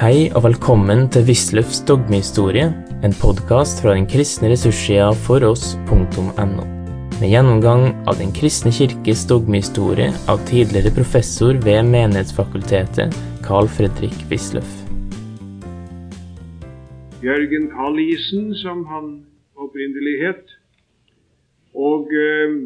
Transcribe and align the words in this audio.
Hei 0.00 0.30
og 0.32 0.46
velkommen 0.46 1.10
til 1.12 1.26
Wisløffs 1.28 1.82
dogmehistorie, 1.84 2.70
en 3.04 3.14
podkast 3.20 3.82
fra 3.84 3.92
den 3.92 4.06
kristne 4.08 4.48
ressurssida 4.48 5.10
foross.no. 5.26 6.62
Med 7.18 7.28
gjennomgang 7.28 7.82
av 8.08 8.16
Den 8.16 8.32
kristne 8.32 8.72
kirkes 8.72 9.26
dogmehistorie 9.28 10.06
av 10.24 10.40
tidligere 10.48 10.94
professor 10.96 11.60
ved 11.66 11.82
Menighetsfakultetet, 11.90 13.12
Carl 13.44 13.68
Fredrik 13.68 14.16
Wisløff. 14.30 14.72
Jørgen 17.20 17.68
Kallisen, 17.74 18.54
som 18.56 18.86
han 18.88 19.12
opprinnelig 19.52 20.16
het, 20.24 20.56
og 21.76 22.08
øh, 22.08 22.56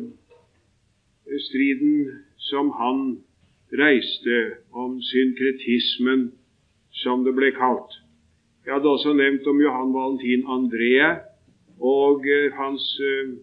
striden 1.51 1.99
som 2.39 2.71
han 2.79 3.03
reiste 3.83 4.39
om 4.71 5.03
synkretismen, 5.03 6.31
som 7.03 7.25
det 7.25 7.35
ble 7.37 7.51
kalt. 7.57 8.01
Jeg 8.65 8.79
hadde 8.79 8.89
også 8.89 9.13
nevnt 9.13 9.47
om 9.51 9.61
Johan 9.61 9.91
Valentin 9.93 10.47
André 10.49 10.93
og 11.85 12.25
eh, 12.25 12.53
hans 12.57 12.85
eh, 13.03 13.35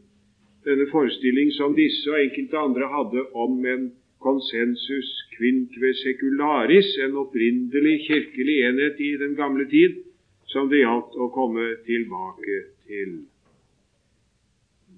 denne 0.66 0.88
forestilling 0.90 1.52
som 1.54 1.76
disse 1.78 2.10
og 2.10 2.22
enkelte 2.22 2.58
andre 2.58 2.88
hadde 2.90 3.26
om 3.38 3.60
en 3.66 3.92
konsensus 4.22 5.10
quinque 5.36 5.94
secularis, 6.02 6.90
en 7.06 7.18
opprinnelig 7.22 8.00
kirkelig 8.08 8.58
enhet 8.70 9.00
i 9.02 9.12
den 9.22 9.36
gamle 9.36 9.66
tid, 9.70 10.02
som 10.50 10.70
det 10.70 10.84
gjaldt 10.84 11.18
å 11.18 11.30
komme 11.34 11.68
tilbake 11.86 12.60
til. 12.90 13.16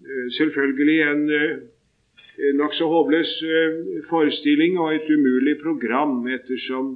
Eh, 0.07 0.27
selvfølgelig 0.39 0.99
en 1.11 1.23
nokså 2.59 2.87
håpløs 2.89 3.31
forestilling 4.09 4.79
og 4.79 4.95
et 4.95 5.09
umulig 5.11 5.59
program, 5.61 6.21
ettersom 6.31 6.95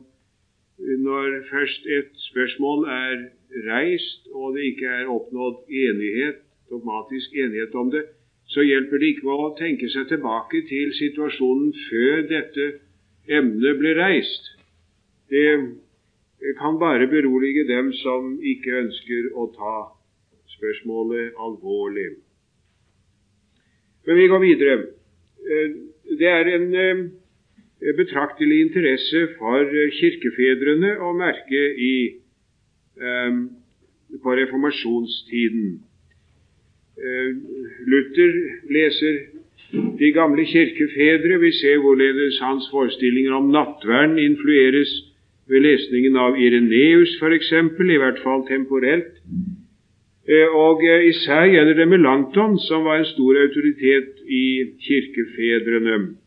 når 0.77 1.42
først 1.50 1.86
et 1.86 2.11
spørsmål 2.30 2.86
er 2.89 3.16
reist, 3.70 4.28
og 4.33 4.56
det 4.56 4.64
ikke 4.72 4.86
er 4.86 5.09
oppnådd 5.09 5.64
enighet, 5.69 6.44
dogmatisk 6.69 7.34
enighet 7.34 7.75
om 7.75 7.92
det, 7.92 8.03
så 8.47 8.64
hjelper 8.64 9.02
det 9.02 9.09
ikke 9.16 9.34
å 9.34 9.50
tenke 9.58 9.89
seg 9.92 10.08
tilbake 10.11 10.61
til 10.69 10.94
situasjonen 10.95 11.73
før 11.89 12.22
dette 12.30 12.67
emnet 13.28 13.80
ble 13.81 13.95
reist. 13.97 14.53
Det 15.30 16.53
kan 16.59 16.80
bare 16.80 17.09
berolige 17.12 17.66
dem 17.67 17.91
som 18.03 18.38
ikke 18.39 18.78
ønsker 18.84 19.31
å 19.36 19.50
ta 19.58 19.75
spørsmålet 20.58 21.36
alvorlig. 21.44 22.09
Men 24.08 24.22
vi 24.22 24.28
går 24.31 24.44
videre. 24.45 24.75
Eh, 25.44 25.72
det 26.19 26.30
er 26.31 26.50
en 26.56 26.67
eh, 26.75 27.02
betraktelig 27.97 28.61
interesse 28.67 29.28
for 29.38 29.61
eh, 29.61 29.92
kirkefedrene 30.00 30.95
å 31.03 31.14
merke 31.17 31.64
i, 31.78 31.95
um, 33.02 33.44
på 34.23 34.38
reformasjonstiden. 34.42 35.75
Luther 36.97 38.31
leser 38.73 39.17
de 40.00 40.09
gamle 40.16 40.45
kirkefedre. 40.50 41.38
Vi 41.44 41.52
ser 41.59 41.78
hvorledes 41.84 42.39
hans 42.42 42.66
forestillinger 42.72 43.36
om 43.38 43.52
nattvern 43.53 44.17
influeres 44.17 44.89
ved 45.47 45.62
lesningen 45.62 46.17
av 46.17 46.39
Ireneus 46.41 47.14
f.eks., 47.22 47.52
i 47.53 48.00
hvert 48.02 48.19
fall 48.23 48.47
temporelt. 48.47 49.14
Og 50.58 50.81
Især 51.08 51.45
gjelder 51.47 51.78
det 51.78 51.88
Melanchthon, 51.88 52.58
som 52.67 52.84
var 52.84 53.00
en 53.00 53.12
stor 53.14 53.38
autoritet 53.45 54.25
i 54.28 54.45
kirkefedrene. 54.88 56.17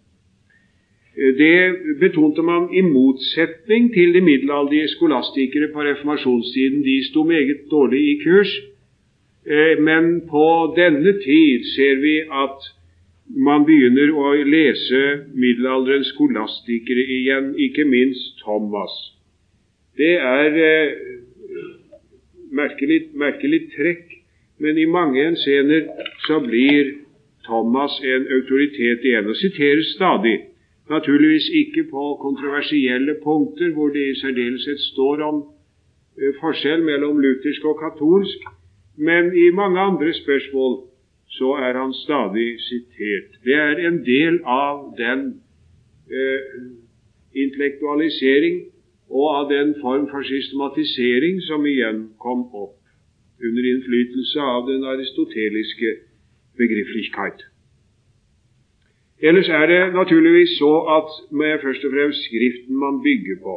Det 1.21 1.77
betonte 2.01 2.43
man 2.43 2.71
i 2.73 2.81
motsetning 2.81 3.91
til 3.93 4.15
de 4.15 4.21
middelalderlige 4.25 4.89
skolastikere 4.89 5.69
på 5.73 5.83
reformasjonstiden. 5.85 6.81
De 6.85 6.95
sto 7.11 7.25
meget 7.29 7.67
dårlig 7.71 8.01
i 8.13 8.15
kurs. 8.25 8.53
Eh, 9.47 9.83
men 9.83 10.21
på 10.31 10.75
denne 10.77 11.13
tid 11.13 11.65
ser 11.77 12.01
vi 12.01 12.15
at 12.45 12.71
man 13.37 13.65
begynner 13.69 14.13
å 14.17 14.33
lese 14.49 15.03
middelalderens 15.35 16.09
skolastikere 16.15 17.05
igjen, 17.19 17.53
ikke 17.59 17.85
minst 17.85 18.41
Thomas. 18.45 18.97
Det 19.97 20.17
er 20.17 20.57
eh, 20.57 20.95
merkelig, 22.53 23.01
merkelig 23.15 23.67
trekk, 23.77 24.07
men 24.59 24.79
i 24.79 24.89
mange 24.89 25.25
henseender 25.25 25.85
så 26.27 26.41
blir 26.45 26.95
Thomas 27.47 28.01
en 28.05 28.27
autoritet 28.39 29.05
igjen, 29.05 29.29
og 29.29 29.37
siteres 29.37 29.93
stadig. 29.95 30.50
Naturligvis 30.91 31.49
ikke 31.63 31.85
på 31.91 32.05
kontroversielle 32.21 33.15
punkter 33.23 33.73
hvor 33.75 33.89
det 33.95 34.05
i 34.11 34.21
særdeleshet 34.21 34.81
står 34.93 35.23
om 35.31 35.37
uh, 35.43 36.33
forskjell 36.41 36.83
mellom 36.91 37.21
luthersk 37.25 37.65
og 37.71 37.77
katolsk, 37.83 38.41
men 38.97 39.31
i 39.45 39.51
mange 39.61 39.81
andre 39.81 40.13
spørsmål 40.13 40.73
så 41.39 41.51
er 41.67 41.79
han 41.83 41.93
stadig 41.95 42.49
sitert. 42.61 43.31
Det 43.45 43.55
er 43.55 43.77
en 43.89 43.99
del 44.05 44.41
av 44.45 44.77
den 44.99 45.21
eh, 46.11 46.43
intellektualisering 47.45 48.57
og 49.11 49.27
av 49.39 49.45
den 49.51 49.75
form 49.83 50.09
for 50.11 50.27
systematisering 50.27 51.39
som 51.47 51.67
igjen 51.67 52.03
kom 52.25 52.43
opp 52.65 52.77
under 53.47 53.71
innflytelse 53.73 54.43
av 54.43 54.67
den 54.67 54.85
aristoteliske 54.85 55.95
begrifflichkeit. 56.59 57.47
Ellers 59.23 59.49
er 59.49 59.67
det 59.67 59.95
naturligvis 59.95 60.53
så 60.59 60.73
at 60.99 61.11
med 61.41 61.59
først 61.65 61.85
og 61.85 61.93
fremst 61.95 62.21
Skriften 62.27 62.75
man 62.85 63.03
bygger 63.07 63.37
på. 63.43 63.55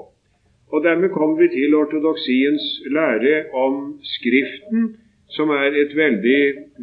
Og 0.74 0.84
Dermed 0.84 1.10
kommer 1.10 1.36
vi 1.42 1.48
til 1.48 1.76
ortodoksiens 1.76 2.66
lære 2.98 3.36
om 3.66 3.76
Skriften, 4.16 4.82
som 5.36 5.50
er 5.50 5.70
et 5.84 5.96
veldig 5.96 6.42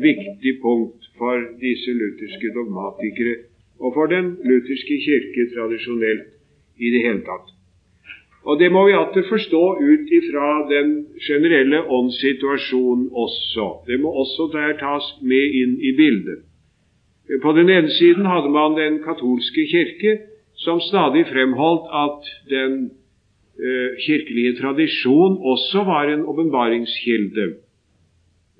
viktig 0.09 0.53
punkt 0.63 1.01
for 1.19 1.37
disse 1.61 1.91
lutherske 2.01 2.49
dogmatikere 2.57 3.37
og 3.81 3.95
for 3.97 4.07
den 4.07 4.27
lutherske 4.49 4.97
kirke 5.07 5.43
tradisjonelt 5.55 6.29
i 6.85 6.91
det 6.95 7.01
hele 7.07 7.23
tatt. 7.31 7.49
Og 8.49 8.59
Det 8.61 8.73
må 8.73 8.87
vi 8.87 8.99
alltid 9.01 9.25
forstå 9.29 9.65
ut 9.91 10.07
ifra 10.21 10.49
den 10.75 10.89
generelle 11.29 11.81
åndssituasjonen 11.97 13.09
også. 13.13 13.67
Det 13.89 14.01
må 14.01 14.09
også 14.23 14.49
der 14.57 14.73
tas 14.85 15.07
med 15.23 15.45
inn 15.63 15.75
i 15.89 15.93
bildet. 16.01 16.50
På 17.39 17.53
den 17.53 17.71
ene 17.71 17.91
siden 17.91 18.27
hadde 18.27 18.51
man 18.51 18.75
den 18.79 19.03
katolske 19.05 19.67
kirke, 19.71 20.19
som 20.55 20.81
stadig 20.81 21.27
fremholdt 21.31 21.87
at 22.05 22.31
den 22.51 22.73
eh, 23.65 23.91
kirkelige 24.07 24.57
tradisjon 24.61 25.39
også 25.53 25.85
var 25.85 26.11
en 26.11 26.25
åpenbaringskilde. 26.27 27.47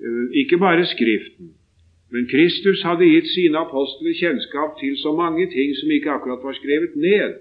Eh, 0.01 0.25
ikke 0.41 0.57
bare 0.57 0.85
Skriften. 0.85 1.51
Men 2.11 2.27
Kristus 2.27 2.81
hadde 2.83 3.07
gitt 3.07 3.29
sine 3.31 3.59
apostler 3.59 4.15
kjennskap 4.19 4.75
til 4.79 4.97
så 4.99 5.13
mange 5.15 5.45
ting 5.51 5.71
som 5.79 5.91
ikke 5.95 6.11
akkurat 6.11 6.43
var 6.43 6.57
skrevet 6.57 6.95
ned. 6.95 7.37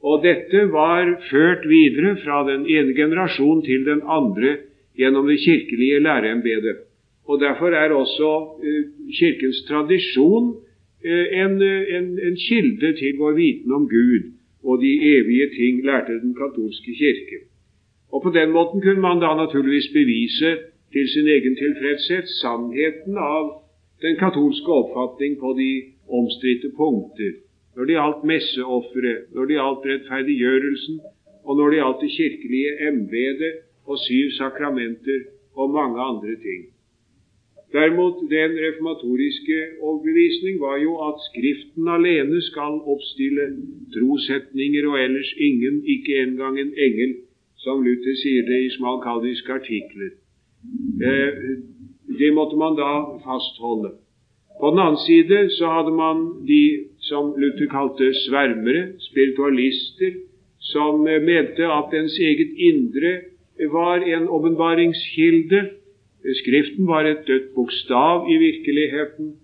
Og 0.00 0.22
dette 0.24 0.62
var 0.72 1.10
ført 1.30 1.66
videre 1.68 2.14
fra 2.22 2.44
den 2.48 2.64
ene 2.70 2.94
generasjon 2.96 3.64
til 3.66 3.84
den 3.84 4.00
andre 4.06 4.56
gjennom 4.96 5.28
det 5.28 5.40
kirkelige 5.44 6.00
læreembetet. 6.00 6.87
Og 7.28 7.40
Derfor 7.40 7.68
er 7.82 7.92
også 7.92 8.30
uh, 8.68 8.84
Kirkens 9.18 9.60
tradisjon 9.68 10.46
uh, 11.08 11.26
en, 11.42 11.52
en, 11.96 12.06
en, 12.26 12.36
kilde 12.48 12.90
til 13.00 13.12
vår 13.22 13.32
viten 13.42 13.72
om 13.78 13.84
Gud 13.96 14.24
og 14.68 14.74
de 14.82 14.92
evige 15.16 15.48
ting, 15.58 15.84
lærte 15.86 16.12
den 16.24 16.34
katolske 16.40 16.90
kirke. 17.00 17.38
Og 18.12 18.22
På 18.22 18.30
den 18.38 18.50
måten 18.56 18.80
kunne 18.82 19.00
man 19.08 19.20
da 19.20 19.30
naturligvis 19.42 19.88
bevise 19.98 20.50
til 20.92 21.06
sin 21.14 21.26
egen 21.36 21.56
tilfredshet 21.62 22.26
sannheten 22.40 23.14
av 23.16 23.44
den 24.04 24.16
katolske 24.22 24.70
oppfatning 24.80 25.36
på 25.42 25.48
de 25.60 25.70
omstridte 26.18 26.70
punkter 26.76 27.32
når 27.78 27.86
det 27.86 27.94
gjaldt 27.94 28.24
messeofferet, 28.26 29.18
når 29.34 29.44
det 29.46 29.54
gjaldt 29.54 29.84
rettferdiggjørelsen, 29.90 30.96
og 31.46 31.52
når 31.58 31.66
det 31.70 31.76
gjaldt 31.78 32.00
det 32.04 32.10
kirkelige 32.16 32.72
embetet 32.88 33.60
og 33.86 34.00
syv 34.02 34.32
sakramenter 34.38 35.20
og 35.54 35.70
mange 35.70 36.00
andre 36.10 36.34
ting. 36.46 36.64
Derimot, 37.72 38.16
den 38.30 38.50
reformatoriske 38.64 39.56
overbevisning 39.80 40.60
var 40.60 40.76
jo 40.86 40.92
at 41.08 41.16
Skriften 41.28 41.88
alene 41.96 42.40
skal 42.50 42.78
oppstille 42.92 43.44
trosetninger 43.94 44.88
og 44.90 44.96
ellers 45.04 45.32
ingen, 45.48 45.82
ikke 45.94 46.14
engang 46.22 46.56
en 46.58 46.72
engel, 46.86 47.12
som 47.64 47.82
Luther 47.84 48.14
sier 48.22 48.46
det 48.48 48.60
i 48.64 48.74
smalkaldiske 48.76 49.52
artikler. 49.60 50.10
Eh, 51.08 51.32
det 52.20 52.30
måtte 52.38 52.56
man 52.56 52.78
da 52.80 52.92
fastholde. 53.26 53.90
På 54.60 54.70
den 54.70 54.80
annen 54.84 55.02
side 55.08 55.38
så 55.58 55.66
hadde 55.76 55.92
man 56.04 56.24
de 56.48 56.64
som 57.10 57.34
Luther 57.40 57.68
kalte 57.76 58.08
svermere, 58.24 58.96
spiritualister, 59.10 60.16
som 60.72 61.04
mente 61.04 61.68
at 61.78 61.92
ens 62.00 62.16
eget 62.18 62.56
indre 62.70 63.12
var 63.76 64.00
en 64.14 64.28
åpenbaringskilde 64.28 65.60
Skriften 66.22 66.86
var 66.86 67.06
et 67.06 67.26
dødt 67.26 67.54
bokstav 67.54 68.26
i 68.30 68.36
virkeligheten, 68.36 69.34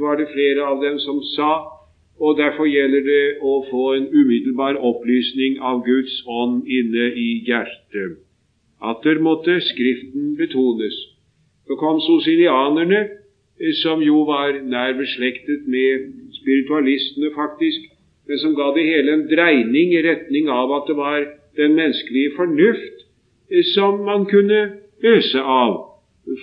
var 0.00 0.16
det 0.16 0.32
flere 0.32 0.64
av 0.64 0.82
dem 0.82 0.98
som 0.98 1.20
sa, 1.36 1.52
og 2.20 2.38
derfor 2.38 2.66
gjelder 2.70 3.02
det 3.04 3.24
å 3.42 3.54
få 3.70 3.84
en 3.96 4.06
umiddelbar 4.08 4.78
opplysning 4.80 5.58
av 5.60 5.82
Guds 5.84 6.22
ånd 6.26 6.64
inne 6.66 7.10
i 7.12 7.28
hjertet. 7.46 8.20
Atter 8.80 9.20
måtte 9.20 9.60
Skriften 9.60 10.34
betones. 10.38 10.94
Så 11.66 11.76
kom 11.80 12.00
sosinianerne, 12.00 13.00
eh, 13.60 13.72
som 13.82 14.02
jo 14.02 14.24
var 14.24 14.60
nær 14.62 14.92
beslektet 14.98 15.68
med 15.68 16.12
spiritualistene, 16.40 17.30
faktisk, 17.34 17.90
men 18.28 18.38
som 18.38 18.54
ga 18.54 18.72
det 18.74 18.84
hele 18.84 19.12
en 19.12 19.28
dreining 19.28 19.92
i 19.92 20.04
retning 20.04 20.48
av 20.48 20.72
at 20.72 20.88
det 20.88 20.96
var 20.96 21.26
den 21.56 21.74
menneskelige 21.74 22.36
fornuft 22.36 23.04
eh, 23.50 23.64
som 23.74 24.04
man 24.04 24.26
kunne 24.26 24.80
øse 25.04 25.40
av 25.40 25.93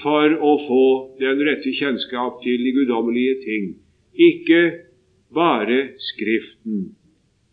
for 0.04 0.38
å 0.38 0.54
få 0.68 0.86
den 1.20 1.42
rette 1.48 1.74
kjennskap 1.78 2.42
til 2.44 2.64
de 2.66 2.74
guddommelige 2.76 3.36
ting, 3.46 3.68
ikke 4.14 4.62
bare 5.34 5.82
Skriften. 6.12 6.92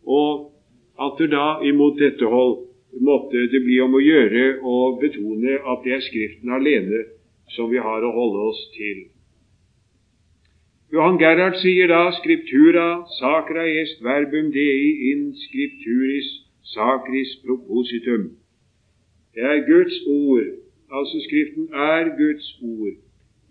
Og 0.04 0.50
at 0.98 1.20
det 1.20 1.30
da 1.32 1.60
imot 1.64 2.00
dette 2.00 2.26
hold 2.26 2.64
måtte 3.04 3.46
det 3.52 3.60
bli 3.64 3.78
om 3.84 3.94
å 3.94 4.02
gjøre 4.02 4.58
å 4.64 4.78
betone 5.00 5.60
at 5.72 5.84
det 5.84 5.94
er 5.98 6.04
Skriften 6.04 6.52
alene 6.56 7.04
som 7.54 7.70
vi 7.70 7.80
har 7.80 8.04
å 8.04 8.14
holde 8.14 8.48
oss 8.50 8.60
til. 8.76 9.06
Johan 10.92 11.18
Gerhard 11.20 11.58
sier 11.60 11.90
da 11.90 12.08
scriptura 12.16 13.04
sacra 13.18 13.66
est 13.68 14.00
verbum 14.04 14.48
dei 14.54 15.12
in 15.12 15.26
scripturis 15.36 16.30
sacris 16.72 17.34
propositum. 17.44 18.30
Det 19.36 19.44
er 19.44 19.66
Guds 19.68 19.98
ord, 20.08 20.48
altså 20.92 21.20
Skriften 21.26 21.68
er 21.72 22.16
Guds 22.16 22.48
ord. 22.62 22.96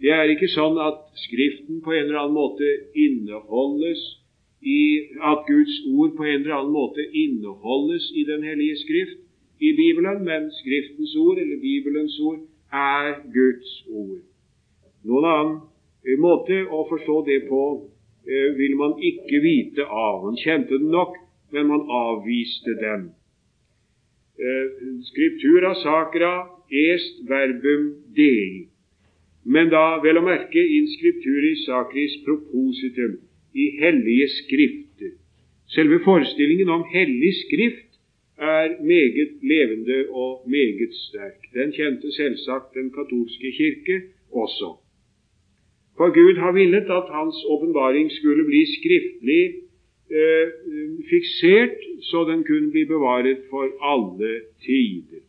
Det 0.01 0.11
er 0.13 0.29
ikke 0.29 0.49
sånn 0.53 0.77
at 0.81 0.99
Skriften 1.25 1.81
på 1.85 1.93
en 1.93 2.05
eller 2.05 2.21
annen 2.23 2.37
måte 2.37 2.67
inneholdes 2.93 4.01
i 4.61 4.81
at 5.31 5.45
Guds 5.47 5.75
ord 5.93 6.13
på 6.17 6.25
en 6.25 6.41
eller 6.41 6.57
annen 6.59 6.75
måte 6.75 7.05
inneholdes 7.13 8.11
i 8.13 8.25
Den 8.29 8.43
hellige 8.43 8.77
Skrift 8.83 9.19
i 9.59 9.73
Bibelen, 9.73 10.23
men 10.25 10.51
Skriftens 10.51 11.15
ord, 11.17 11.37
eller 11.37 11.57
Bibelens 11.61 12.19
ord, 12.19 12.39
er 12.73 13.13
Guds 13.33 13.71
ord. 13.89 14.19
Noen 15.07 15.25
annen 15.25 15.55
eh, 16.05 16.17
måte 16.21 16.59
å 16.69 16.83
forstå 16.89 17.21
det 17.29 17.39
på 17.49 17.61
eh, 18.27 18.49
vil 18.59 18.75
man 18.77 18.97
ikke 19.01 19.41
vite 19.41 19.85
av. 19.87 20.25
Man 20.25 20.37
kjente 20.37 20.77
den 20.77 20.91
nok, 20.93 21.15
men 21.53 21.71
man 21.71 21.87
avviste 21.89 22.75
den. 22.81 23.07
Skriptura 24.37 25.01
scriptura 25.07 25.69
sacra 25.81 26.31
est 26.71 27.21
verbum 27.29 27.93
dei. 28.15 28.67
Men 29.45 29.69
da 29.71 29.99
vel 30.03 30.19
å 30.19 30.25
merke 30.25 30.59
in 30.59 30.87
scripturis 30.91 31.65
sacris 31.67 32.17
propositum 32.25 33.19
i 33.55 33.69
hellige 33.81 34.27
skrifter. 34.41 35.13
Selve 35.71 35.99
forestillingen 36.03 36.69
om 36.71 36.83
hellig 36.91 37.33
skrift 37.43 37.87
er 38.37 38.75
meget 38.83 39.39
levende 39.41 39.99
og 40.09 40.43
meget 40.49 40.93
sterk. 41.07 41.47
Den 41.53 41.71
kjente 41.73 42.11
selvsagt 42.11 42.75
den 42.75 42.91
katolske 42.91 43.51
kirke 43.59 44.01
også. 44.31 44.77
For 45.97 46.13
Gud 46.13 46.37
har 46.43 46.51
villet 46.51 46.91
at 46.99 47.07
Hans 47.17 47.37
åpenbaring 47.53 48.11
skulle 48.11 48.45
bli 48.45 48.61
skriftlig 48.77 49.43
eh, 50.19 50.47
fiksert, 51.09 51.79
så 52.09 52.23
den 52.29 52.43
kunne 52.43 52.71
bli 52.71 52.83
bevaret 52.85 53.39
for 53.49 53.65
alle 53.93 54.33
tider. 54.65 55.26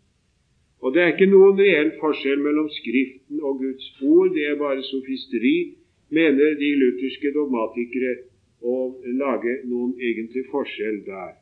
Og 0.80 0.94
Det 0.94 1.02
er 1.02 1.12
ikke 1.12 1.26
noen 1.26 1.58
reell 1.58 1.90
forskjell 2.00 2.38
mellom 2.38 2.68
Skriften 2.70 3.40
og 3.42 3.58
Guds 3.62 3.86
ord, 4.02 4.30
det 4.34 4.44
er 4.46 4.60
bare 4.60 4.82
sofisteri, 4.86 5.74
mener 6.10 6.54
de 6.60 6.68
lutherske 6.80 7.32
dogmatikere 7.34 8.14
å 8.62 8.76
lage 9.18 9.58
noen 9.70 9.96
egentlig 9.98 10.44
forskjell 10.52 11.02
der. 11.06 11.34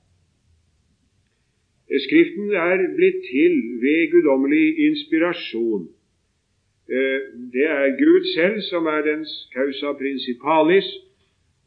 Skriften 2.07 2.51
er 2.51 2.83
blitt 2.97 3.21
til 3.29 3.55
ved 3.85 4.11
guddommelig 4.15 4.89
inspirasjon. 4.89 5.87
Eh, 6.91 7.21
det 7.55 7.67
er 7.67 7.95
Gud 8.01 8.27
selv 8.33 8.61
som 8.71 8.89
er 8.91 9.05
dens 9.07 9.31
causa 9.55 9.93
principalis, 10.01 10.89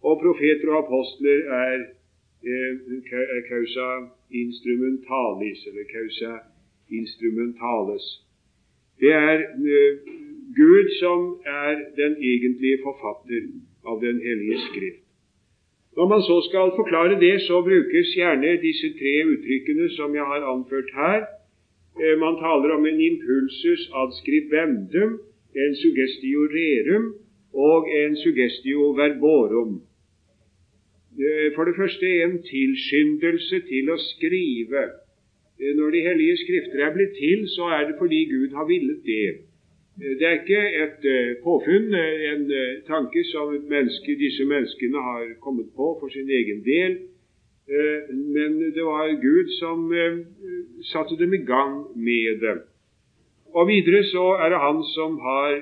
og 0.02 0.20
profeter 0.24 0.74
og 0.74 0.78
apostler 0.84 1.40
er 1.56 1.80
eh, 2.44 3.42
causa 3.48 3.90
instrumentalis, 4.32 5.66
eller 5.70 5.88
causa 5.94 6.38
instrumentales. 6.92 8.06
Det 9.00 9.14
er 9.14 9.38
eh, 9.74 9.92
Gud 10.56 10.88
som 11.00 11.20
er 11.46 11.76
den 12.02 12.14
egentlige 12.32 12.80
forfatter 12.84 13.44
av 13.90 14.02
Den 14.02 14.18
hellige 14.28 14.60
Skrift. 14.68 15.04
Når 15.98 16.08
man 16.14 16.22
så 16.30 16.38
skal 16.50 16.78
forklare 16.80 17.20
det, 17.26 17.42
så 17.48 17.62
brukes 17.70 18.16
gjerne 18.20 18.62
disse 18.68 18.90
tre 19.00 19.14
uttrykkene 19.34 19.90
som 19.98 20.16
jeg 20.16 20.26
har 20.32 20.42
anført 20.54 20.92
her. 21.02 21.22
Eh, 22.02 22.16
man 22.26 22.36
taler 22.46 22.70
om 22.78 22.86
en 22.86 23.00
impulsus 23.10 23.84
ad 24.02 24.10
scribendum, 24.20 25.12
en 25.64 25.74
suggestio 25.84 26.42
rerum 26.56 27.06
og 27.54 27.82
en 28.02 28.18
suggestio 28.24 28.92
verborum. 29.02 29.82
Eh, 31.26 31.48
for 31.56 31.64
det 31.66 31.76
første 31.80 32.06
en 32.24 32.36
tilskyndelse 32.54 33.58
til 33.72 33.90
å 33.96 33.98
skrive. 34.12 34.84
Eh, 35.62 35.76
når 35.76 35.90
De 35.90 36.02
hellige 36.08 36.38
skrifter 36.44 36.80
er 36.86 36.94
blitt 36.96 37.16
til, 37.24 37.40
så 37.56 37.64
er 37.76 37.84
det 37.88 37.96
fordi 38.02 38.20
Gud 38.34 38.50
har 38.58 38.66
villet 38.74 39.00
det. 39.06 39.30
Det 40.20 40.26
er 40.28 40.36
ikke 40.40 40.64
et 40.84 41.02
uh, 41.16 41.30
påfunn, 41.44 41.88
eh, 41.94 42.32
en 42.34 42.44
tanke 42.88 43.24
som 43.32 43.48
menneske, 43.74 44.16
disse 44.26 44.46
menneskene 44.46 45.00
har 45.10 45.24
kommet 45.46 45.68
på 45.76 45.88
for 46.00 46.08
sin 46.10 46.30
egen 46.30 46.64
del, 46.74 46.94
men 48.36 48.52
det 48.76 48.84
var 48.84 49.12
Gud 49.22 49.48
som 49.60 49.92
satte 50.92 51.18
dem 51.20 51.34
i 51.34 51.44
gang 51.46 51.76
med 51.96 52.40
det. 52.42 52.56
Og 53.54 53.68
videre 53.68 54.04
så 54.04 54.26
er 54.42 54.50
det 54.50 54.60
Han 54.66 54.80
som 54.96 55.20
har 55.20 55.62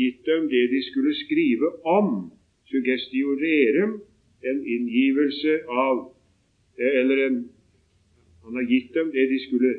gitt 0.00 0.20
dem 0.26 0.48
det 0.52 0.64
de 0.74 0.82
skulle 0.90 1.14
skrive 1.14 1.66
om, 1.84 2.30
suggestiorerum, 2.70 4.02
en 4.50 4.60
inngivelse 4.66 5.52
av 5.68 6.12
Eller 6.78 7.26
en, 7.26 7.44
han 8.50 8.58
har 8.58 8.66
gitt 8.66 8.94
dem 8.94 9.10
det 9.14 9.26
de 9.30 9.38
skulle 9.46 9.72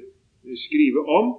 skrive 0.65 1.01
om, 1.19 1.33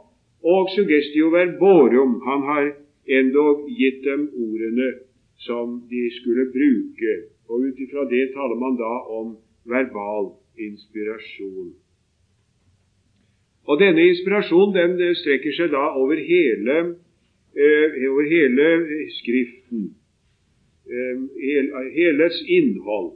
og 0.44 0.69
suggestio 0.76 1.31
verborum. 1.32 2.20
Han 2.29 2.40
har 2.50 2.64
endog 3.08 3.64
gitt 3.73 4.05
dem 4.05 4.29
ordene 4.37 4.88
som 5.46 5.81
de 5.90 6.02
skulle 6.19 6.44
bruke. 6.52 7.12
Og 7.49 7.64
ut 7.67 7.81
ifra 7.81 8.05
det 8.11 8.26
taler 8.34 8.58
man 8.61 8.76
da 8.76 8.93
om 9.19 9.32
verbal 9.64 10.34
inspirasjon. 10.58 11.73
Og 13.65 13.81
Denne 13.81 14.05
inspirasjonen 14.10 14.77
den 14.77 15.01
eh, 15.01 15.17
strekker 15.17 15.56
seg 15.56 15.72
da 15.72 15.89
over 15.96 16.20
hele, 16.20 16.77
eh, 17.56 17.98
over 18.10 18.29
hele 18.29 18.69
Skriften, 19.17 19.89
eh, 20.84 21.19
hele, 21.46 21.84
helets 21.96 22.44
innhold. 22.44 23.15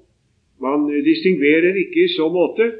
Man 0.62 0.88
distingverer 1.04 1.76
ikke 1.84 2.06
i 2.06 2.12
så 2.16 2.30
måte 2.32 2.70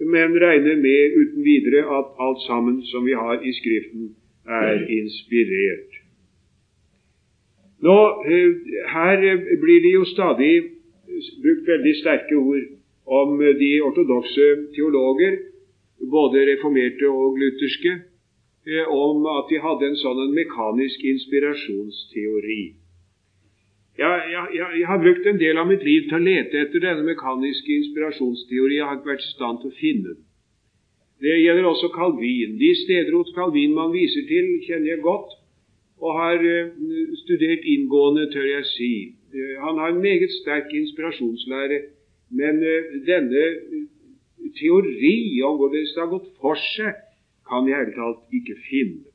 men 0.00 0.36
regner 0.40 0.76
med 0.76 1.16
uten 1.20 1.44
videre 1.44 1.84
at 1.98 2.06
alt 2.20 2.40
sammen 2.46 2.82
som 2.90 3.06
vi 3.06 3.12
har 3.12 3.40
i 3.42 3.52
Skriften, 3.52 4.14
er 4.46 4.86
inspirert. 4.88 5.92
Nå, 7.82 7.98
eh, 8.32 8.50
Her 8.88 9.18
blir 9.62 9.80
det 9.82 9.92
jo 9.92 10.04
stadig 10.04 10.54
brukt 11.42 11.66
veldig 11.68 11.94
sterke 12.02 12.34
ord 12.34 12.64
om 13.06 13.38
de 13.38 13.70
ortodokse 13.82 14.46
teologer, 14.74 15.38
både 16.10 16.46
reformerte 16.52 17.08
og 17.08 17.38
lutherske, 17.38 17.92
eh, 18.66 18.86
om 18.88 19.26
at 19.26 19.46
de 19.50 19.60
hadde 19.66 19.86
en 19.86 20.00
sånn 20.04 20.34
mekanisk 20.34 21.04
inspirasjonsteori. 21.04 22.62
Jeg, 23.96 24.22
jeg, 24.32 24.66
jeg, 24.78 24.86
har 24.86 24.98
brukt 25.00 25.26
en 25.26 25.38
del 25.40 25.56
av 25.56 25.68
mitt 25.70 25.84
liv 25.86 26.04
til 26.08 26.18
å 26.18 26.24
lete 26.24 26.58
etter 26.66 26.82
denne 26.84 27.04
mekaniske 27.06 27.72
inspirasjonsteori. 27.80 28.76
Jeg 28.76 28.88
har 28.88 28.98
ikke 28.98 29.12
vært 29.14 29.24
i 29.24 29.30
stand 29.32 29.62
til 29.62 29.72
å 29.72 29.78
finne 29.78 30.10
den. 30.10 30.22
Det 31.24 31.36
gjelder 31.40 31.68
også 31.70 31.88
Calvin. 31.94 32.58
De 32.60 32.70
steder 32.82 33.14
hos 33.16 33.32
Calvin 33.32 33.72
man 33.72 33.94
viser 33.94 34.26
til, 34.28 34.50
kjenner 34.66 34.92
jeg 34.92 35.04
godt, 35.04 35.32
og 36.04 36.18
har 36.18 36.44
uh, 36.44 37.14
studert 37.22 37.64
inngående, 37.64 38.26
tør 38.34 38.44
jeg 38.50 38.66
si. 38.74 38.92
Uh, 39.32 39.54
han 39.64 39.80
har 39.80 39.94
en 39.94 40.02
meget 40.04 40.34
sterk 40.42 40.74
inspirasjonslære, 40.76 41.80
men 42.36 42.60
uh, 42.60 42.92
denne 43.08 43.46
teori 44.60 45.40
om 45.48 45.56
hvordan 45.56 45.88
det 45.88 46.02
har 46.02 46.12
gått 46.12 46.28
for 46.42 46.60
seg, 46.74 47.00
kan 47.48 47.64
jeg 47.64 47.72
i 47.72 47.80
hele 47.80 47.96
tatt 47.96 48.36
ikke 48.36 48.60
finne. 48.68 49.08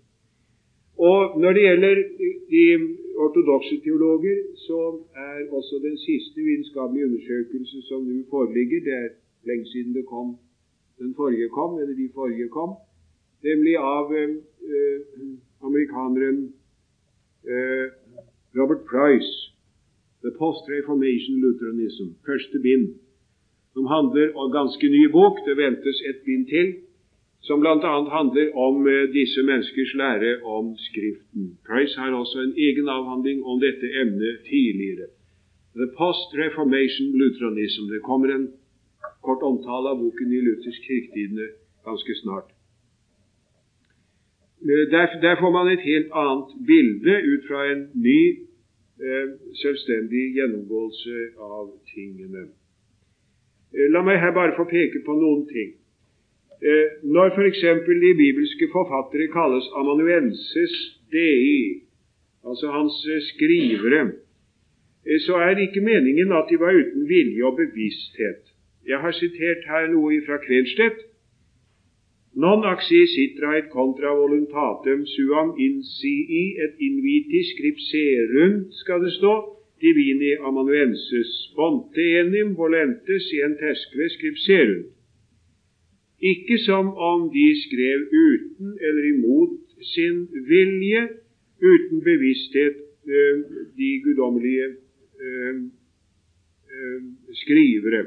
Og 0.98 1.38
Når 1.42 1.54
det 1.54 1.64
gjelder 1.68 2.04
de 2.50 2.66
ortodokse 3.16 3.76
teologer, 3.84 4.38
så 4.68 4.80
er 5.16 5.50
også 5.58 5.76
den 5.88 5.98
siste 5.98 6.40
vitenskapelige 6.48 7.06
undersøkelse 7.10 7.82
som 7.90 8.00
nå 8.08 8.24
foreligger 8.30 8.80
Det 8.88 8.94
er 9.04 9.10
lenge 9.50 9.66
siden 9.74 9.94
det 9.96 10.06
kom, 10.06 10.38
den 11.00 11.16
forrige 11.16 11.50
kom, 11.50 11.80
eller 11.80 11.96
de 11.96 12.10
forrige 12.14 12.50
kom, 12.58 12.72
nemlig 13.44 13.76
av 13.78 14.06
eh, 14.20 14.30
amerikaneren 15.68 16.40
eh, 17.54 17.88
Robert 18.58 18.84
Price, 18.92 19.32
The 20.24 20.32
Post-Reformation 20.42 21.36
Lutheranism, 21.44 22.08
første 22.28 22.58
bind, 22.68 22.86
som 23.74 23.86
handler 23.86 24.28
om 24.42 24.52
ganske 24.52 24.86
ny 24.96 25.04
bok. 25.18 25.36
Det 25.48 25.56
ventes 25.58 25.98
et 26.10 26.20
bind 26.28 26.46
til 26.54 26.68
som 27.42 27.60
bl.a. 27.60 27.94
handler 28.18 28.48
om 28.68 28.88
eh, 28.88 29.10
disse 29.18 29.42
menneskers 29.50 29.94
lære 30.02 30.32
om 30.44 30.78
Skriften. 30.78 31.58
Price 31.68 32.00
har 32.00 32.14
også 32.14 32.38
en 32.40 32.54
egen 32.68 32.88
avhandling 32.98 33.44
om 33.46 33.60
dette 33.66 33.88
emnet 34.02 34.36
tidligere. 34.50 35.08
The 35.76 35.88
Post-Reformation 35.98 37.08
Lutheranism. 37.22 37.84
Det 37.94 38.02
kommer 38.10 38.28
en 38.36 38.48
kort 39.26 39.42
omtale 39.52 39.90
av 39.90 39.98
boken 40.04 40.34
i 40.38 40.42
Luthers 40.46 40.80
kirketidene 40.86 41.48
ganske 41.88 42.14
snart. 42.22 42.50
Eh, 44.70 44.86
der, 44.94 45.06
der, 45.26 45.36
får 45.42 45.52
man 45.58 45.68
et 45.74 45.84
helt 45.92 46.10
annet 46.24 46.50
bilde 46.70 47.16
ut 47.34 47.44
fra 47.50 47.60
en 47.72 47.82
ny, 48.08 48.22
eh, 49.06 49.28
selvstendig 49.64 50.24
gjennomgåelse 50.38 51.18
av 51.58 51.74
tingene. 51.94 52.52
La 53.94 54.02
meg 54.06 54.20
her 54.20 54.34
bare 54.36 54.54
få 54.60 54.70
peke 54.70 55.00
på 55.06 55.14
noen 55.18 55.48
ting. 55.50 55.81
Eh, 56.62 56.88
når 57.04 57.28
f.eks. 57.36 57.62
de 58.06 58.12
bibelske 58.24 58.66
forfattere 58.76 59.28
kalles 59.34 59.66
amanuenses 59.82 60.76
dei, 61.14 61.82
altså 62.46 62.68
hans 62.78 62.98
eh, 63.14 63.22
skrivere, 63.32 64.02
eh, 65.08 65.20
så 65.26 65.40
er 65.46 65.54
det 65.54 65.64
ikke 65.68 65.88
meningen 65.92 66.30
at 66.40 66.46
de 66.50 66.60
var 66.60 66.78
uten 66.82 67.08
vilje 67.10 67.46
og 67.50 67.58
bevissthet. 67.62 68.44
Jeg 68.88 69.00
har 69.04 69.12
sitert 69.12 69.66
her 69.72 69.90
noe 69.96 70.22
fra 70.28 70.38
Kvenstedt. 70.46 71.02
Non 72.44 72.62
accesitrait 72.76 73.68
contra 73.74 74.14
voluntatem 74.22 75.02
suam 75.16 75.50
incii 75.58 76.46
et 76.64 76.78
inviti 76.88 77.42
scripserunt, 77.54 78.70
skal 78.86 79.02
det 79.04 79.14
stå, 79.18 79.34
divini 79.82 80.32
amanuenses 80.48 81.34
bonte 81.58 82.06
enim 82.22 82.54
volente 82.56 83.20
scientesque 83.28 84.10
scripserunt. 84.16 85.01
Ikke 86.22 86.58
som 86.58 86.94
om 86.94 87.30
de 87.34 87.48
skrev 87.66 88.00
uten 88.14 88.78
eller 88.88 89.04
imot 89.14 89.58
sin 89.94 90.28
vilje, 90.50 91.08
uten 91.62 92.02
bevissthet, 92.02 92.78
eh, 93.10 93.38
de 93.78 94.02
guddommelige 94.04 94.68
eh, 95.26 95.56
eh, 96.74 97.02
skrivere. 97.34 98.06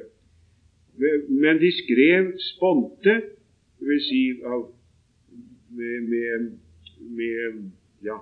Men 1.28 1.58
de 1.58 1.72
skrev 1.72 2.32
sponte, 2.38 3.14
dvs. 3.80 4.06
Si 4.08 4.22
med, 5.70 6.00
med, 6.12 6.50
med, 7.00 7.62
ja, 8.04 8.18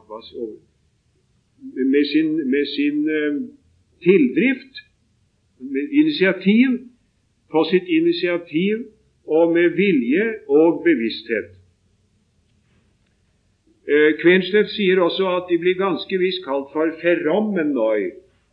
med 1.92 2.04
sin, 2.12 2.50
med 2.50 2.66
sin 2.76 3.04
tildrift, 4.02 4.74
med 5.60 5.88
initiativ, 5.92 6.68
på 7.50 7.64
sitt 7.70 7.88
initiativ 7.88 8.86
og 9.26 9.52
med 9.54 9.76
vilje 9.76 10.24
og 10.48 10.82
bevissthet. 10.84 11.52
Eh, 13.82 14.10
Kvenstedt 14.22 14.70
sier 14.70 15.00
også 15.02 15.26
at 15.36 15.48
de 15.50 15.58
blir 15.58 15.78
ganske 15.78 16.18
visst 16.18 16.44
kalt 16.46 16.70
for 16.74 16.92
ferommenoi. 17.02 18.12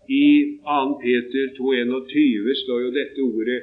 I 0.09 0.25
2. 0.65 0.85
Peter 1.03 1.51
2,21 1.57 2.55
står 2.63 2.79
jo 2.81 2.93
dette 2.95 3.21
ordet 3.21 3.59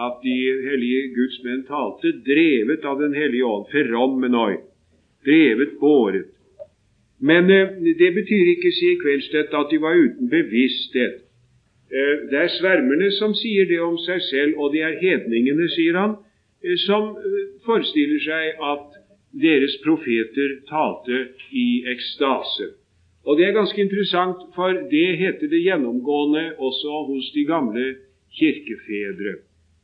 at 0.00 0.14
de 0.24 0.36
hellige 0.68 1.10
Guds 1.14 1.36
menn 1.44 1.66
talte, 1.68 2.14
drevet 2.26 2.86
av 2.88 3.02
Den 3.02 3.14
hellige 3.14 3.44
ånd. 3.44 3.68
Ferommenoi. 3.72 4.56
Drevet, 5.26 5.76
båret. 5.80 6.32
Men 7.20 7.50
eh, 7.50 7.76
det 8.00 8.10
betyr 8.16 8.50
ikke, 8.56 8.72
sier 8.72 8.98
Kvenstedt, 9.02 9.54
at 9.54 9.70
de 9.70 9.80
var 9.80 9.94
uten 9.96 10.28
bevissthet. 10.32 11.20
Eh, 11.92 12.14
det 12.30 12.40
er 12.40 12.52
svermerne 12.58 13.12
som 13.20 13.36
sier 13.38 13.68
det 13.70 13.80
om 13.80 13.96
seg 14.02 14.24
selv, 14.30 14.58
og 14.58 14.72
det 14.74 14.82
er 14.82 14.98
hedningene, 15.00 15.68
sier 15.76 16.00
han, 16.00 16.16
som 16.86 17.14
eh, 17.16 17.40
forestiller 17.66 18.20
seg 18.24 18.62
at 18.72 19.00
deres 19.34 19.76
profeter 19.84 20.60
talte 20.68 21.28
i 21.52 21.84
ekstase. 21.90 22.72
Og 23.24 23.38
Det 23.38 23.46
er 23.46 23.56
ganske 23.56 23.80
interessant, 23.80 24.36
for 24.54 24.72
det 24.90 25.18
heter 25.18 25.48
det 25.48 25.64
gjennomgående 25.64 26.44
også 26.58 27.06
hos 27.08 27.30
de 27.34 27.44
gamle 27.48 27.84
kirkefedre. 28.38 29.40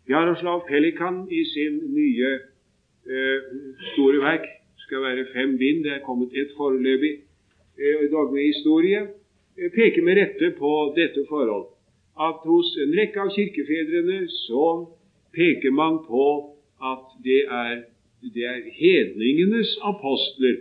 Jaroslav 0.08 0.66
Pelikan 0.68 1.26
i 1.30 1.44
sin 1.54 1.80
nye 1.94 2.30
eh, 3.08 3.38
store 3.94 4.20
verk 4.20 4.46
skal 4.84 5.02
være 5.02 5.26
fem 5.34 5.56
bind, 5.58 5.84
det 5.84 5.92
er 5.92 6.06
kommet 6.06 6.37
ett 6.37 6.52
foreløpig 6.56 7.14
eh, 7.80 8.06
dogmehistorie, 8.12 9.02
eh, 9.58 9.70
peker 9.72 10.02
med 10.02 10.20
rette 10.20 10.54
på 10.58 10.72
dette 10.96 11.25
forhold 11.28 11.68
at 12.20 12.40
hos 12.44 12.72
en 12.82 12.96
rekke 12.99 13.20
av 13.22 13.30
kirkefedrene 13.32 14.25
så 14.28 14.64
peker 15.37 15.72
man 15.72 16.02
på 16.04 16.25
at 16.82 17.06
det 17.25 17.40
er, 17.44 17.82
det 18.34 18.44
er 18.44 18.60
hedningenes 18.80 19.78
apostler 19.82 20.56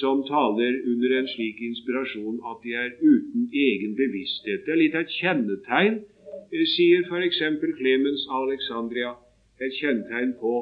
som 0.00 0.22
taler 0.28 0.78
under 0.90 1.18
en 1.18 1.28
slik 1.34 1.60
inspirasjon 1.60 2.38
at 2.50 2.62
de 2.64 2.74
er 2.84 2.90
uten 3.00 3.50
egen 3.52 3.96
bevissthet. 3.96 4.64
Det 4.64 4.72
er 4.72 4.80
litt 4.80 4.96
av 4.96 5.04
et 5.04 5.16
kjennetegn, 5.18 5.98
eh, 6.52 6.64
sier 6.74 7.04
f.eks. 7.08 7.42
Clemens 7.80 8.24
Alexandria, 8.40 9.12
et 9.60 9.76
kjennetegn 9.78 10.32
på 10.40 10.54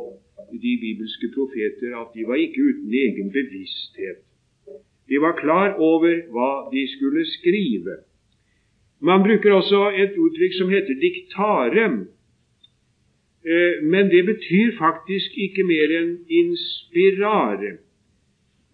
de 0.65 0.73
bibelske 0.83 1.31
profeter 1.37 1.95
at 2.01 2.11
de 2.17 2.27
var 2.27 2.43
ikke 2.43 2.65
uten 2.71 2.93
egen 3.05 3.31
bevissthet. 3.33 4.25
De 5.11 5.19
var 5.23 5.39
klar 5.39 5.79
over 5.79 6.23
hva 6.35 6.53
de 6.73 6.85
skulle 6.97 7.25
skrive. 7.27 7.97
Man 9.01 9.23
bruker 9.25 9.53
også 9.57 9.81
et 10.03 10.19
uttrykk 10.19 10.55
som 10.59 10.71
heter 10.75 10.99
diktarem, 11.01 11.97
men 13.83 14.11
det 14.13 14.25
betyr 14.27 14.75
faktisk 14.79 15.37
ikke 15.41 15.65
mer 15.65 15.93
enn 15.97 16.11
inspirare. 16.29 17.79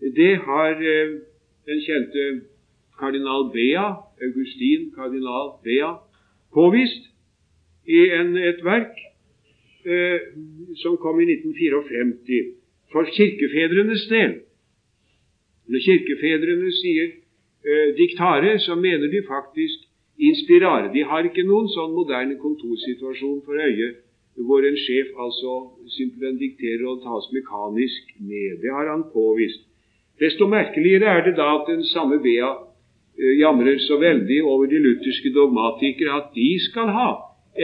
Det 0.00 0.36
har 0.36 0.70
eh, 0.70 1.12
den 1.66 1.80
kjente 1.86 2.24
kardinal 2.98 3.50
Bea, 3.52 3.86
Augustin 4.22 4.90
kardinal 4.96 5.56
Bea, 5.64 5.92
påvist 6.54 7.08
i 7.86 8.00
en, 8.18 8.36
et 8.36 8.64
verk 8.64 8.98
eh, 9.86 10.20
som 10.82 10.96
kom 10.96 11.20
i 11.20 11.28
1954 11.32 12.52
for 12.92 13.08
kirkefedrenes 13.16 14.06
del. 14.10 14.40
Når 15.66 15.84
kirkefedrene 15.88 16.72
sier 16.80 17.06
eh, 17.10 17.88
diktare, 17.98 18.58
så 18.58 18.74
mener 18.74 19.10
de 19.10 19.22
faktisk 19.28 19.86
inspirare. 20.18 20.92
De 20.94 21.04
har 21.04 21.26
ikke 21.28 21.44
noen 21.46 21.68
sånn 21.72 21.94
moderne 21.96 22.38
kontorsituasjon 22.40 23.42
for 23.46 23.58
øyet 23.60 24.02
hvor 24.44 24.66
en 24.68 24.76
sjef 24.76 25.08
altså 25.24 25.52
simpelthen 25.96 26.38
dikterer 26.40 26.84
og 26.90 27.02
tas 27.04 27.30
mekanisk 27.32 28.12
ned. 28.20 28.60
Det 28.62 28.70
har 28.76 28.90
han 28.90 29.04
påvist. 29.12 29.62
Desto 30.20 30.48
merkeligere 30.48 31.08
er 31.16 31.24
det 31.24 31.36
da 31.36 31.48
at 31.58 31.68
den 31.68 31.84
samme 31.84 32.18
Bea 32.24 32.50
eh, 32.52 33.34
jamrer 33.40 33.78
så 33.88 33.98
veldig 34.00 34.42
over 34.44 34.66
de 34.66 34.78
lutherske 34.86 35.32
dogmatikere 35.34 36.16
at 36.20 36.32
de 36.34 36.50
skal 36.68 36.92
ha 36.98 37.10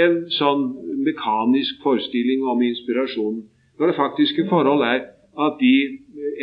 en 0.05 0.19
sånn 0.33 0.65
mekanisk 1.05 1.83
forestilling 1.85 2.45
om 2.49 2.63
inspirasjonen, 2.65 3.43
når 3.79 3.93
det 3.93 3.99
faktiske 3.99 4.47
forhold 4.49 4.85
er 4.89 5.01
at 5.47 5.61
de 5.61 5.75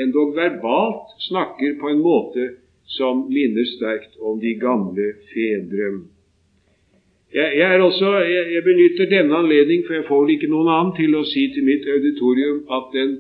endog 0.02 0.36
verbalt 0.36 1.14
snakker 1.30 1.78
på 1.82 1.90
en 1.94 2.02
måte 2.06 2.46
som 2.98 3.26
minner 3.30 3.66
sterkt 3.76 4.18
om 4.22 4.40
de 4.42 4.56
gamle 4.62 5.12
fedre. 5.34 5.92
Jeg, 7.34 7.50
jeg, 7.58 7.82
også, 7.82 8.10
jeg, 8.20 8.46
jeg, 8.54 8.64
benytter 8.64 9.06
denne 9.06 9.36
anledning, 9.36 9.84
for 9.86 9.94
jeg 9.94 10.06
får 10.08 10.22
vel 10.24 10.32
ikke 10.34 10.50
noen 10.50 10.70
annen, 10.74 10.96
til 10.98 11.14
å 11.14 11.22
si 11.30 11.44
til 11.54 11.68
mitt 11.68 11.86
auditorium 11.86 12.64
at 12.78 12.88
den 12.96 13.12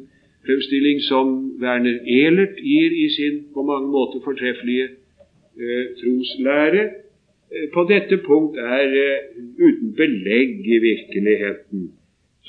fremstilling 0.48 1.04
som 1.06 1.36
Werner 1.62 2.00
Ehlert 2.10 2.58
gir 2.58 2.96
i 3.04 3.06
sin 3.14 3.44
på 3.54 3.66
mange 3.68 3.92
måter 3.94 4.24
fortreffelige 4.26 4.88
eh, 4.90 5.86
troslære, 6.00 6.88
eh, 7.54 7.68
på 7.76 7.86
dette 7.92 8.18
punkt 8.26 8.58
er 8.58 8.98
eh, 9.04 9.30
uten 9.62 9.94
belegg 10.02 10.66
i 10.66 10.82
virkeligheten. 10.90 11.92